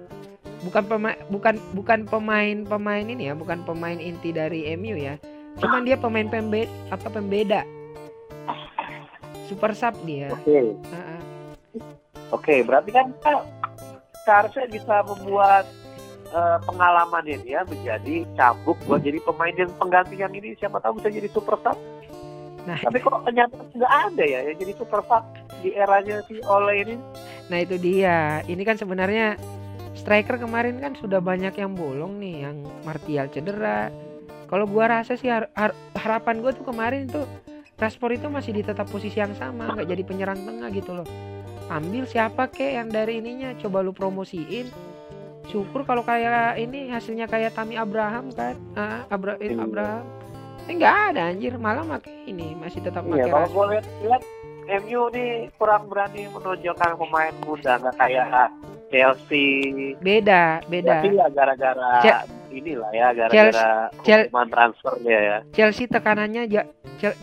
[0.66, 5.22] bukan pemain bukan bukan pemain pemain ini ya bukan pemain inti dari MU ya
[5.62, 7.62] cuman dia pemain pembeda apa pembeda
[9.46, 10.74] super sub dia Oke.
[10.74, 11.20] Heeh.
[12.32, 13.12] Oke, berarti kan
[14.24, 15.66] seharusnya bisa membuat
[16.32, 21.10] eh, pengalaman ini ya menjadi cambuk buat jadi pemain yang penggantian ini siapa tahu bisa
[21.10, 21.78] jadi super sub.
[22.62, 22.78] Nah.
[22.78, 25.24] Tapi kok ternyata nggak ada ya yang jadi super sub
[25.66, 26.96] di eranya si Ole ini.
[27.50, 28.46] Nah itu dia.
[28.46, 29.36] Ini kan sebenarnya
[29.98, 33.92] striker kemarin kan sudah banyak yang bolong nih, yang Martial cedera.
[34.48, 37.26] Kalau gua rasa sih har- har- harapan gua tuh kemarin tuh
[37.82, 41.08] Rashford itu masih di tetap posisi yang sama, nggak jadi penyerang tengah gitu loh.
[41.72, 44.68] Ambil siapa kek yang dari ininya, coba lu promosiin.
[45.48, 49.56] Syukur kalau kayak ini hasilnya kayak Tami Abraham kan, ah, Abra Iya.
[49.58, 50.04] Abraham.
[50.68, 53.56] Eh nggak ada anjir, malah pakai ini masih tetap Iya, pakai kalau Rashford.
[53.56, 54.24] gue lihat lihat
[54.84, 58.28] MU nih kurang berani menonjolkan pemain muda nggak kayak
[58.92, 59.48] Chelsea.
[59.98, 61.00] Beda, beda.
[61.00, 61.92] Berarti ya gara-gara
[62.52, 65.38] inilah ya gara-gara hukuman transfer dia ya.
[65.52, 66.44] Chelsea tekanannya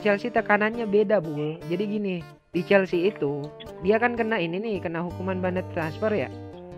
[0.00, 2.16] Chelsea tekanannya beda bul jadi gini
[2.48, 3.44] di Chelsea itu
[3.80, 6.28] dia kan kena ini nih kena hukuman bandar transfer ya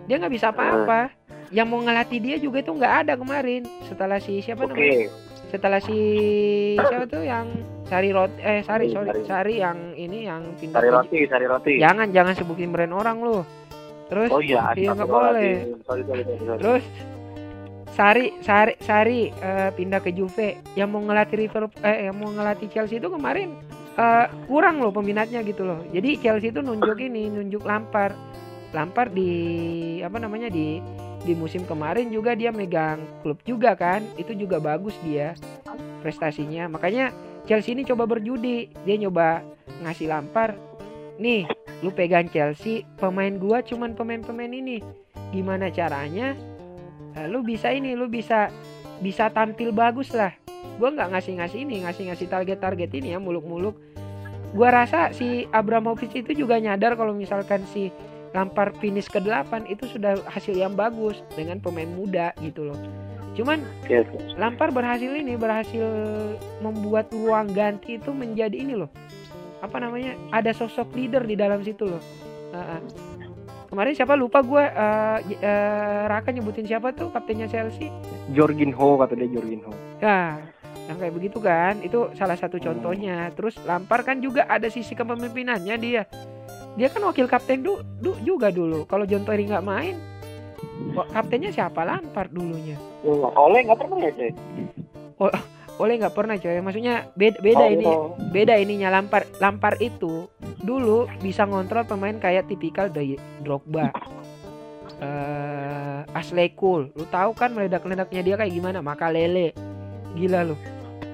[0.05, 1.09] dia nggak bisa apa-apa
[1.49, 4.71] yang mau ngelatih dia juga itu nggak ada kemarin setelah si siapa Oke.
[4.73, 5.07] namanya
[5.47, 5.97] setelah si
[6.77, 7.47] siapa tuh yang
[7.83, 9.21] Sari Roti eh Sari sorry Sari.
[9.25, 11.73] Sari yang ini yang pindah Sari ke- roti, sari roti.
[11.77, 13.43] jangan jangan sebutin brand orang lu
[14.07, 15.55] terus Oh iya, Iya, nggak astagfirullahaladzim.
[15.81, 16.59] Sorry, sorry, sorry.
[16.59, 16.83] Terus
[17.89, 22.67] Sari Sari Sari eh, pindah ke Juve yang mau ngelatih River eh yang mau ngelatih
[22.67, 23.55] Chelsea itu kemarin
[23.97, 25.81] eh, kurang loh peminatnya gitu loh.
[25.91, 28.15] Jadi Chelsea itu nunjuk ini, nunjuk Lampard.
[28.71, 29.31] Lampard di
[29.99, 30.79] apa namanya di
[31.21, 34.03] di musim kemarin juga dia megang klub juga kan.
[34.15, 35.35] Itu juga bagus dia
[35.99, 36.71] prestasinya.
[36.71, 37.11] Makanya
[37.45, 38.71] Chelsea ini coba berjudi.
[38.87, 39.43] Dia nyoba
[39.83, 40.55] ngasih Lampard.
[41.21, 41.45] Nih,
[41.85, 44.81] lu pegang Chelsea, pemain gua cuman pemain-pemain ini.
[45.29, 46.33] Gimana caranya
[47.11, 48.47] Nah, lu bisa ini, lu bisa
[49.03, 50.31] bisa tampil bagus lah.
[50.81, 53.77] Gua nggak ngasih-ngasih ini, ngasih-ngasih target-target ini ya muluk-muluk.
[54.57, 57.93] Gua rasa si Abramovich itu juga nyadar kalau misalkan si
[58.33, 62.79] Lampard finish ke 8 itu sudah hasil yang bagus dengan pemain muda gitu loh.
[63.37, 64.09] Cuman Yes.
[64.41, 65.85] Lampard berhasil ini berhasil
[66.59, 68.89] membuat ruang ganti itu menjadi ini loh.
[69.61, 70.17] Apa namanya?
[70.33, 72.01] Ada sosok leader di dalam situ loh.
[72.51, 72.81] Ah, ah.
[73.71, 74.63] Kemarin siapa lupa gue
[76.11, 77.87] Raka nyebutin siapa tuh kaptennya Chelsea.
[78.35, 79.71] Jorginho kata dia Jorginho.
[80.03, 80.43] Ya,
[80.89, 83.31] yang kayak begitu kan, itu salah satu contohnya.
[83.31, 86.03] Terus Lampard kan juga ada sisi kepemimpinannya dia.
[86.75, 88.87] Dia kan wakil kapten du, du- juga dulu.
[88.87, 89.95] Kalau John Terry nggak main,
[91.11, 92.79] kaptennya siapa Lampard dulunya?
[93.03, 94.31] Oleh nggak pernah ya, cuy?
[95.79, 96.59] Oleh nggak pernah coy.
[96.59, 97.91] Maksudnya beda, beda Oh, ini,
[98.31, 99.27] beda ininya Lampard.
[99.39, 100.27] Lampard itu
[100.61, 103.91] dulu bisa ngontrol pemain kayak tipikal dari Drogba.
[105.01, 108.79] eh Ashley Cole, lu tahu kan meledak-ledaknya dia kayak gimana?
[108.85, 109.49] Maka lele,
[110.13, 110.55] gila lu.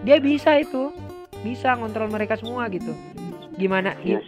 [0.02, 0.94] Dia bisa itu,
[1.42, 2.94] bisa ngontrol mereka semua gitu.
[3.56, 3.98] Gimana?
[4.02, 4.22] Iya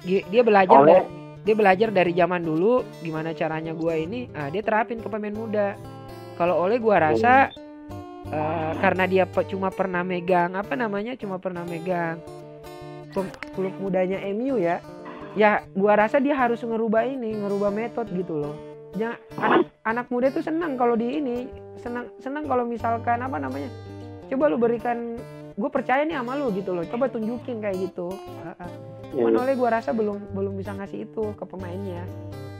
[0.00, 1.10] gi- dia belajar Oleh dari-
[1.40, 5.76] dia belajar dari zaman dulu gimana caranya gua ini ah, dia terapin ke pemain muda
[6.36, 7.48] kalau oleh gua rasa
[8.26, 12.20] eh, karena dia pe- cuma pernah megang apa namanya cuma pernah megang
[13.12, 13.28] klub
[13.76, 14.80] mudanya MU ya
[15.32, 18.56] ya gua rasa dia harus ngerubah ini ngerubah metode gitu loh
[18.96, 21.44] ya anak anak muda tuh senang kalau di ini
[21.76, 23.68] senang senang kalau misalkan apa namanya
[24.30, 25.18] coba lu berikan
[25.52, 28.08] gue percaya nih sama lu gitu loh coba tunjukin kayak gitu
[28.40, 28.70] Ah, ah.
[29.10, 32.06] Iya, Cuman oleh gua rasa belum belum bisa ngasih itu ke pemainnya.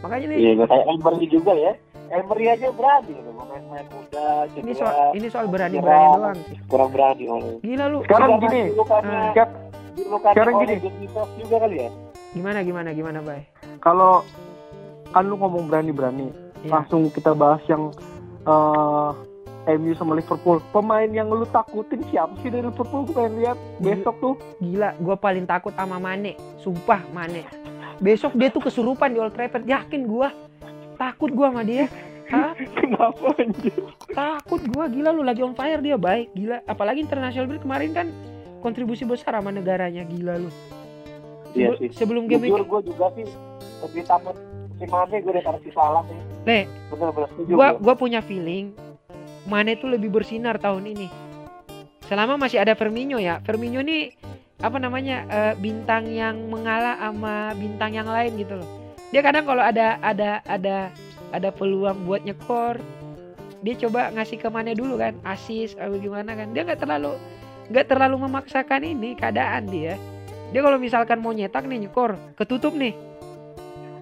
[0.02, 1.72] Makanya nih Iya, nggak kayak Emery juga ya.
[2.10, 6.18] Emery aja berani gitu, main-main muda, ini cedera, soal ini soal berani-berani Nyerang.
[6.18, 6.58] doang sih.
[6.66, 7.54] kurang berani oleh.
[7.62, 7.98] Gila lu.
[8.02, 9.48] Sekarang gini, kan
[9.94, 10.74] Dilukannya, sekarang gini.
[11.38, 11.90] Juga kali ya.
[12.30, 13.46] Gimana gimana gimana, Bay?
[13.78, 14.26] kalau
[15.08, 16.70] kan lu ngomong berani-berani, Iya.
[16.74, 17.94] langsung kita bahas yang
[18.42, 19.10] eh,
[19.66, 20.62] MU sama Liverpool.
[20.70, 23.04] Pemain yang lu takutin siapa sih dari Liverpool?
[23.04, 24.34] Gue pengen lihat besok tuh.
[24.58, 26.32] Gila, gua paling takut sama Mane.
[26.56, 27.44] Sumpah, Mane.
[27.98, 29.64] Besok dia tuh kesurupan di Old Trafford.
[29.64, 30.32] Yakin gua.
[30.96, 31.88] Takut gua sama dia.
[32.26, 32.56] Hah?
[32.78, 33.74] Kenapa anjir?
[34.06, 36.64] Takut gua gila lu lagi on fire dia baik gila.
[36.64, 38.06] Apalagi international break kemarin kan
[38.60, 40.50] kontribusi besar sama negaranya gila lu.
[41.52, 41.88] Iya Sebelum- sih.
[41.92, 43.26] Sebelum game Jujur gue juga sih
[43.80, 44.36] lebih takut
[44.76, 46.16] si Mane gue daripada si Salah sih.
[46.40, 47.80] Nih, Bener-bener setuju gua gua.
[47.82, 48.72] gua punya feeling
[49.50, 51.10] Mane tuh lebih bersinar tahun ini.
[52.06, 53.42] Selama masih ada Firmino ya.
[53.42, 54.14] Firmino nih
[54.62, 58.68] apa namanya eh, bintang yang mengalah sama bintang yang lain gitu loh.
[59.10, 60.94] Dia kadang kalau ada ada ada
[61.34, 62.78] ada peluang buat nyekor,
[63.66, 66.54] dia coba ngasih ke Mane dulu kan, asis atau gimana kan.
[66.54, 67.18] Dia nggak terlalu
[67.74, 69.98] nggak terlalu memaksakan ini keadaan dia.
[70.50, 72.94] Dia kalau misalkan mau nyetak nih nyekor, ketutup nih.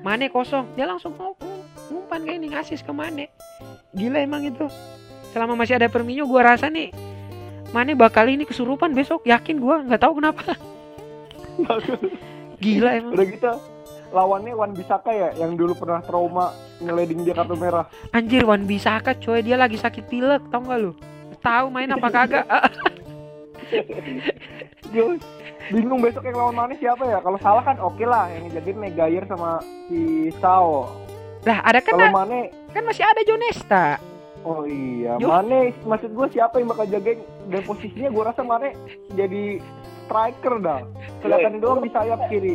[0.04, 1.36] Mane kosong, dia langsung ngum-
[1.92, 3.32] ngumpan kayak ini ngasis ke Mane.
[3.96, 4.68] Gila emang itu.
[5.30, 6.92] Selama masih ada Firmino gua rasa nih
[7.68, 10.56] Mane bakal ini kesurupan besok, yakin gua nggak tahu kenapa.
[12.64, 13.12] Gila emang.
[13.12, 13.52] Udah gitu
[14.08, 17.84] lawannya Wan Bisaka ya yang dulu pernah trauma ngeleding dia kartu merah.
[18.16, 20.92] Anjir Wan Bisaka coy, dia lagi sakit pilek, tau gak lu?
[21.44, 22.46] Tahu main apa kagak?
[24.92, 25.20] Gue
[25.68, 27.20] bingung besok yang lawan mana siapa ya?
[27.20, 29.60] Kalau salah kan oke lah yang ngejagain Megayer sama
[29.92, 30.88] si Sao.
[31.46, 34.00] lah ada kan Mane kan masih ada Jonesta.
[34.46, 35.28] Oh iya, Yo.
[35.28, 37.20] Mane maksud gue siapa yang bakal jagain
[37.50, 38.74] dan posisinya gue rasa Mane
[39.18, 39.58] jadi
[40.06, 40.80] striker dah.
[41.20, 42.54] Kelihatan doang di sayap kiri.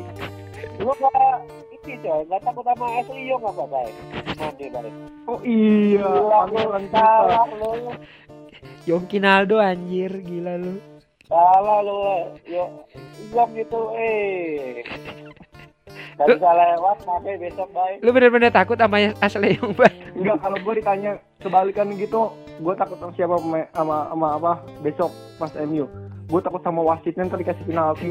[0.80, 1.36] Lu nggak
[1.76, 3.96] ini coy, nggak takut sama Ashley Young apa baik?
[4.40, 4.94] Mane baik.
[5.28, 7.08] Oh iya, pangeran kita.
[7.60, 7.72] lu.
[8.84, 10.80] Yongkinaldo anjir, gila lu.
[11.28, 11.96] Salah lu.
[12.48, 12.88] Yo,
[13.32, 14.84] Young gitu eh.
[16.14, 17.98] Dari salah lewat, Mane besok baik.
[18.02, 19.92] Lu bener-bener takut sama Ashley Young Bay?
[20.14, 22.22] Enggak, kalau gue ditanya kebalikan gitu,
[22.62, 25.86] gue takut sama siapa pemain- sama sama apa besok pas MU.
[26.30, 28.10] Gue takut sama wasitnya ntar dikasih penalti.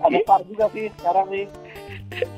[0.00, 1.46] Ada par juga sih sekarang nih.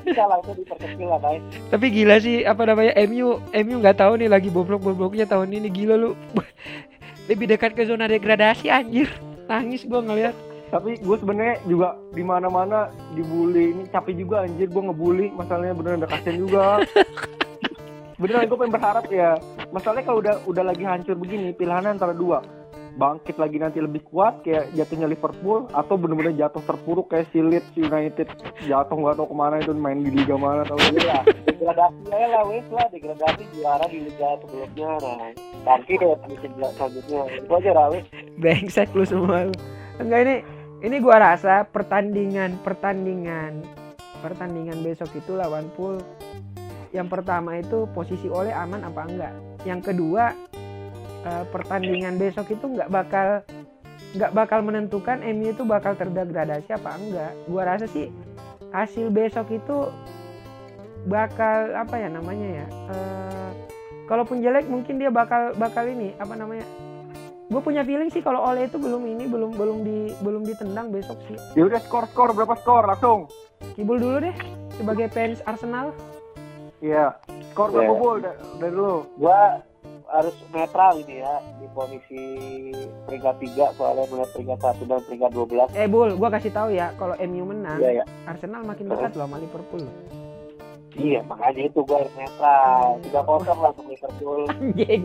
[0.04, 1.40] Bisa langsung diperkecil lah baik.
[1.72, 5.96] Tapi gila sih apa namanya MU MU nggak tahu nih lagi boblok-bobloknya tahun ini gila
[5.96, 6.12] lu.
[7.30, 9.08] Lebih dekat ke zona degradasi anjir.
[9.48, 10.34] Nangis gua ngeliat.
[10.72, 13.76] Tapi gue sebenarnya juga di mana-mana dibully.
[13.76, 15.28] Ini capek juga anjir gue ngebully.
[15.36, 16.64] Masalahnya beneran udah kasihan juga.
[18.20, 19.36] beneran gue pengen berharap ya.
[19.68, 22.40] Masalahnya kalau udah udah lagi hancur begini, pilihannya antara dua.
[22.92, 27.72] Bangkit lagi nanti lebih kuat kayak jatuhnya Liverpool atau bener-bener jatuh terpuruk kayak si Leeds
[27.72, 28.28] United
[28.68, 30.92] jatuh nggak tahu ke mana itu main di liga mana tau gak?
[31.00, 34.90] Iya, degradasi aja lah wes lah, degradasi juara di liga sebelumnya.
[35.08, 35.32] Nah,
[35.64, 37.22] nanti deh musim selanjutnya.
[37.32, 38.04] Itu aja lah wes.
[38.36, 39.48] Brengsek lu semua.
[39.96, 40.36] Enggak ini
[40.82, 43.62] ini gua rasa pertandingan pertandingan
[44.18, 46.02] pertandingan besok itu lawan Pool
[46.92, 49.34] yang pertama itu posisi oleh aman apa enggak.
[49.64, 50.36] Yang kedua
[51.24, 53.40] eh, pertandingan besok itu nggak bakal
[54.12, 57.32] nggak bakal menentukan MU itu bakal terdegradasi apa enggak.
[57.48, 58.12] Gua rasa sih
[58.74, 59.88] hasil besok itu
[61.08, 62.66] bakal apa ya namanya ya?
[62.92, 63.50] Eh,
[64.10, 66.66] kalaupun jelek mungkin dia bakal bakal ini apa namanya?
[67.48, 71.18] Gue punya feeling sih kalau Ole itu belum ini belum belum di belum ditendang besok
[71.24, 71.36] sih.
[71.52, 73.26] Ya udah skor skor berapa skor langsung.
[73.74, 74.36] Kibul dulu deh
[74.72, 75.92] sebagai fans Arsenal.
[76.78, 77.18] Iya.
[77.50, 78.00] Skor berapa Iya.
[78.00, 78.94] gol da- dari lu?
[79.16, 79.60] Gua
[80.08, 82.22] harus netral ini ya di posisi
[83.02, 86.92] peringkat 3 soalnya melihat peringkat 1 dan peringkat 12 Eh Bul, gua kasih tahu ya
[86.94, 89.80] kalau MU menang, iya ya Arsenal makin dekat loh sama Liverpool.
[89.80, 89.94] loh.
[90.96, 93.00] Iya makanya itu gua harus netral.
[93.08, 95.04] 3-0 langsung Liverpool Anjing.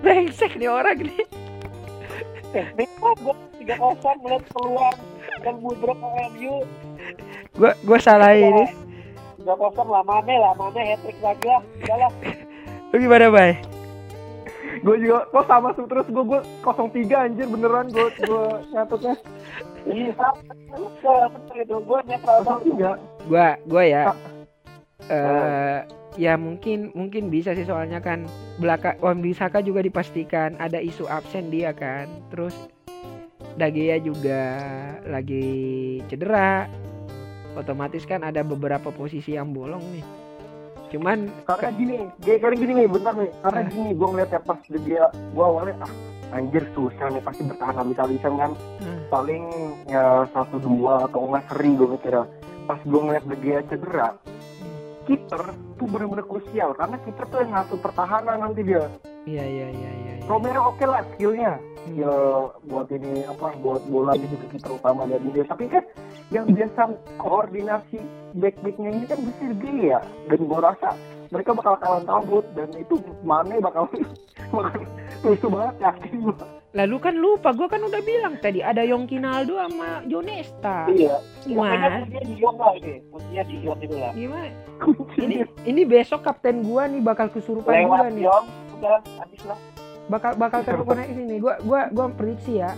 [0.00, 1.24] Brengsek nih orang nih.
[2.56, 3.36] eh netral gua.
[3.60, 4.98] 3-0 melihat peluang.
[5.38, 5.98] Dan mudrok
[6.34, 6.66] MU
[7.54, 8.66] Gua gua salah ini.
[9.44, 9.54] 3-0
[9.86, 11.62] lah Mane lah Mane hat-trick lagi lah.
[11.84, 12.12] Udah lah.
[12.88, 13.52] Lu gimana, Bay?
[14.78, 19.14] Gue juga kok sama terus gue gue 03 anjir beneran gue gue nyatetnya.
[19.90, 20.40] Iya sama.
[21.58, 23.26] Itu gua netral banget 03.
[23.26, 24.02] Gua gua ya
[25.08, 25.78] eh
[26.16, 28.26] ya mungkin mungkin bisa sih soalnya kan
[28.58, 32.08] belakang Wan Bisaka juga dipastikan ada isu absen dia kan.
[32.32, 32.54] Terus
[33.58, 34.42] Dagea juga
[35.06, 36.70] lagi cedera.
[37.58, 40.06] Otomatis kan ada beberapa posisi yang bolong nih.
[40.94, 43.30] Cuman Karena gini, kayak karena gini nih, bentar nih.
[43.42, 43.68] Karena Eh.
[43.68, 45.92] gini, gue ngeliat ya pas dia, gue awalnya ah
[46.28, 48.50] anjir susah nih pasti bertahan habis-habisan kan.
[48.78, 49.00] Hmm.
[49.10, 49.42] Paling
[49.90, 52.24] ya satu dua atau enggak seri gue mikirnya.
[52.68, 54.08] Pas gue ngeliat Gea cedera,
[55.08, 55.42] kiper
[55.80, 58.84] tuh bener-bener krusial karena kiper tuh yang ngatur pertahanan nanti dia.
[59.24, 60.12] iya iya iya iya.
[60.20, 60.26] iya.
[60.28, 61.56] Romero oke lah skillnya,
[61.88, 61.96] Hmm.
[61.96, 62.12] ya
[62.68, 65.44] buat ini apa buat bola itu juga kiper utama dari dia.
[65.48, 65.84] Tapi kan
[66.28, 66.80] yang biasa
[67.16, 67.98] koordinasi
[68.36, 69.98] back-backnya ini kan bisa dia
[70.28, 70.92] dan gue rasa
[71.32, 73.88] mereka bakal kalah kabut dan itu Mane bakal
[74.56, 74.80] bakal
[75.24, 76.36] lusuh banget yakin gue.
[76.76, 80.84] Lalu kan lupa, gua kan udah bilang tadi ada Yongkinaldo sama Jonesta.
[80.92, 82.04] iya Gimana?
[82.04, 84.52] kuncinya di Yon itu lah Gimana?
[85.24, 88.24] Ini ini besok kapten gua nih bakal kesurupan lewat juga nih.
[88.28, 88.44] Yon
[88.78, 89.58] udah habis lah
[90.08, 91.38] Bakal bakal kesurupan ini nih.
[91.40, 92.76] Gua gua gua prediksi ya.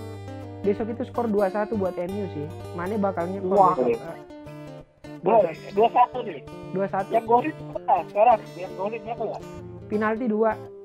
[0.63, 2.47] Besok itu skor 2-1 buat MU sih.
[2.79, 3.75] Mane bakal nyekor Wah.
[3.75, 4.07] besok.
[4.07, 4.23] Eh,
[5.21, 5.37] dua
[5.77, 6.41] dua satu nih
[6.73, 7.13] 2-1.
[7.13, 7.53] yang golin
[8.09, 9.39] sekarang yang golin siapa ya
[9.91, 10.80] Penalti 2.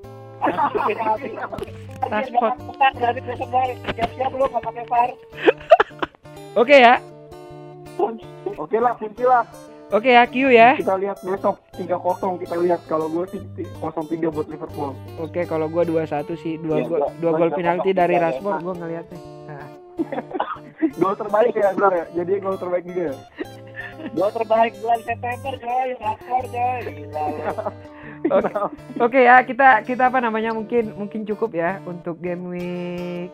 [2.06, 2.54] Transport.
[2.96, 3.20] Dari.
[3.94, 5.08] Siap-siap lu nggak pakai.
[6.54, 6.94] Oke ya.
[8.56, 9.44] Oke lah, kunci lah.
[9.86, 10.74] Oke ya, Q ya.
[10.74, 13.40] Kita lihat besok 3-0 kita lihat kalau gue sih
[13.78, 14.90] 0-3 buat Liverpool.
[15.22, 18.24] Oke, kalau gua 2-1 sih, dua Iya, gol gua- dua gol penalti dari tiga ya,
[18.26, 19.18] Rashford gua ngeliatnya.
[19.46, 19.66] Nah,
[21.00, 22.04] Gol terbaik ya benar ya.
[22.14, 23.02] Jadi gol terbaik juga.
[23.06, 23.14] ya?
[24.10, 25.88] Gol terbaik bulan September coy.
[25.94, 26.82] Rakor coy.
[28.28, 28.50] Oke.
[28.98, 33.30] Oke ya, kita kita apa namanya mungkin mungkin cukup ya untuk game week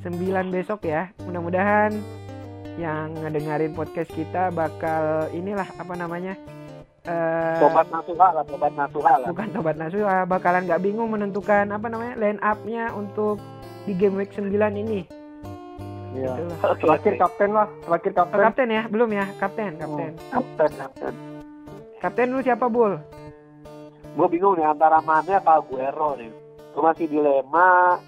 [0.00, 0.14] 9
[0.48, 1.10] besok ya.
[1.22, 1.92] Mudah-mudahan
[2.76, 6.38] yang ngedengerin podcast kita bakal inilah apa namanya?
[7.04, 9.28] eh Sobat Nasuha lah, sobat Nasuha lah.
[9.28, 13.40] bukan tobat nasuha bakalan nggak bingung menentukan apa namanya line up-nya untuk
[13.82, 14.44] di game week 9
[14.76, 15.08] ini.
[16.12, 16.36] Iya.
[16.36, 16.76] Lah.
[16.82, 18.38] Terakhir kapten lah, terakhir Oh, kapten.
[18.42, 18.82] kapten ya?
[18.86, 19.24] Belum ya?
[19.38, 20.12] Kapten, kapten.
[20.28, 21.14] Kapten, kapten.
[21.98, 22.94] Kapten lu siapa, Bul?
[24.14, 26.30] Gue bingung nih antara Mane apa Aguero nih.
[26.72, 27.98] Gue masih dilema.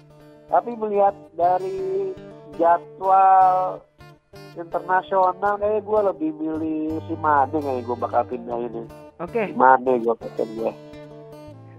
[0.47, 2.11] Tapi melihat dari
[2.55, 3.79] jadwal
[4.53, 8.83] internasional kayak gue lebih milih si Mane kayak gue bakal pindah ini.
[9.17, 10.71] Oke, Si Mane gue kapten gue.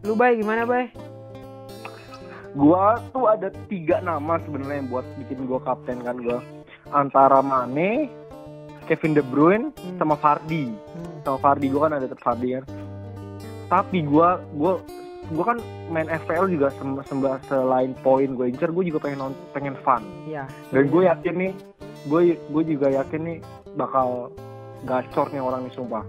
[0.03, 0.91] lu Bay gimana, Bay?
[2.53, 6.45] Gua tuh ada tiga nama sebenarnya yang buat bikin gua kapten kan gua.
[6.93, 8.12] Antara Mane,
[8.85, 9.97] Kevin De Bruyne, Hmm.
[9.97, 10.68] sama Vardy.
[10.68, 11.16] Hmm.
[11.25, 12.64] Sama Vardy gua kan ada tetap Vardy kan.
[13.73, 14.85] Tapi gua gua
[15.33, 15.59] gua kan
[15.89, 20.05] main FPL juga sem sembah selain poin gue incer gue juga pengen nont- pengen fun
[20.27, 20.45] Iya.
[20.68, 21.53] dan gue yakin nih
[22.05, 23.39] gue gue juga yakin nih
[23.73, 24.29] bakal
[24.83, 26.05] gacor nih orang nih sumpah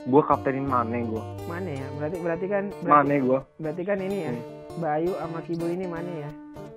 [0.00, 1.86] gue kaptenin Mane gue Mana ya?
[1.92, 4.32] Berarti berarti kan berarti, Mane gue berarti kan ini ya.
[4.32, 4.42] Hmm.
[4.78, 6.30] Bayu sama Kibul ini mana ya?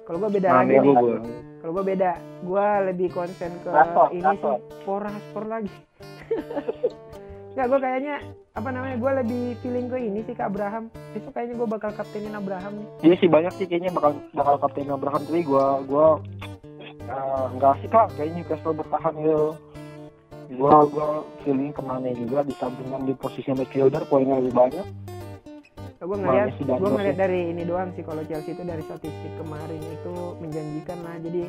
[0.03, 1.17] Kalau gua beda Mane lagi gue gue
[1.55, 2.11] Kalau gua beda,
[2.43, 4.59] gua lebih konsen ke Rashford, ini Rashford.
[4.59, 5.71] sih, Poraspor lagi.
[7.55, 8.15] Enggak, gua kayaknya
[8.51, 8.95] apa namanya?
[8.99, 10.91] Gua lebih feeling ke ini sih ke Abraham.
[11.15, 12.87] Besok kayaknya gua bakal kaptenin Abraham nih.
[13.07, 16.07] Iya sih banyak sih kayaknya bakal bakal kapten Abraham tapi gue gue
[17.07, 19.47] eh, nggak asik lah kayaknya Newcastle bertahan gitu.
[20.51, 21.09] Gue gue
[21.47, 24.87] feeling ke mana juga di sampingan di posisi midfielder poinnya lebih banyak.
[26.05, 29.79] Gue ngeliat, sih gue ngeliat dari ini doang sih kalau Chelsea itu dari statistik kemarin
[29.79, 31.15] itu menjanjikan lah.
[31.23, 31.41] Jadi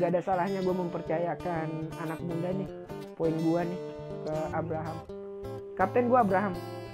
[0.00, 2.68] nggak ada salahnya gue mempercayakan anak muda nih,
[3.20, 3.80] poin gue nih
[4.26, 5.21] ke Abraham.
[5.74, 6.52] Kapten gue Abraham.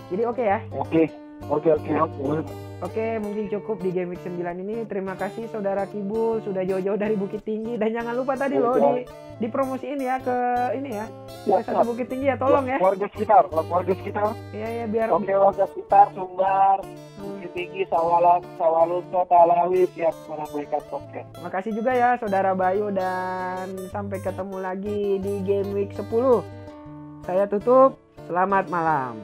[0.08, 0.58] Jadi oke ya.
[0.72, 1.10] Oke
[1.46, 2.52] oke oke oke.
[2.78, 4.86] Oke, mungkin cukup di Game Week 9 ini.
[4.86, 9.02] Terima kasih Saudara Kibul sudah jauh-jauh dari Bukit Tinggi dan jangan lupa tadi loh di
[9.42, 10.38] dipromosiin ya ke
[10.78, 11.06] ini ya.
[11.42, 12.78] Ya, Ke satu Bukit Tinggi ya, tolong ya.
[12.78, 14.30] Keluarga sekitar, keluarga sekitar.
[14.54, 16.78] Iya ya biar Oke, warga sekitar Sumbar,
[17.18, 21.28] Bukit Tinggi, Sawalan, Sawalunto, Talawi siap menambahkan podcast.
[21.42, 26.06] Makasih juga ya Saudara Bayu dan sampai ketemu lagi di Game Week 10.
[27.26, 28.07] Saya tutup.
[28.28, 29.16] Selamat malam.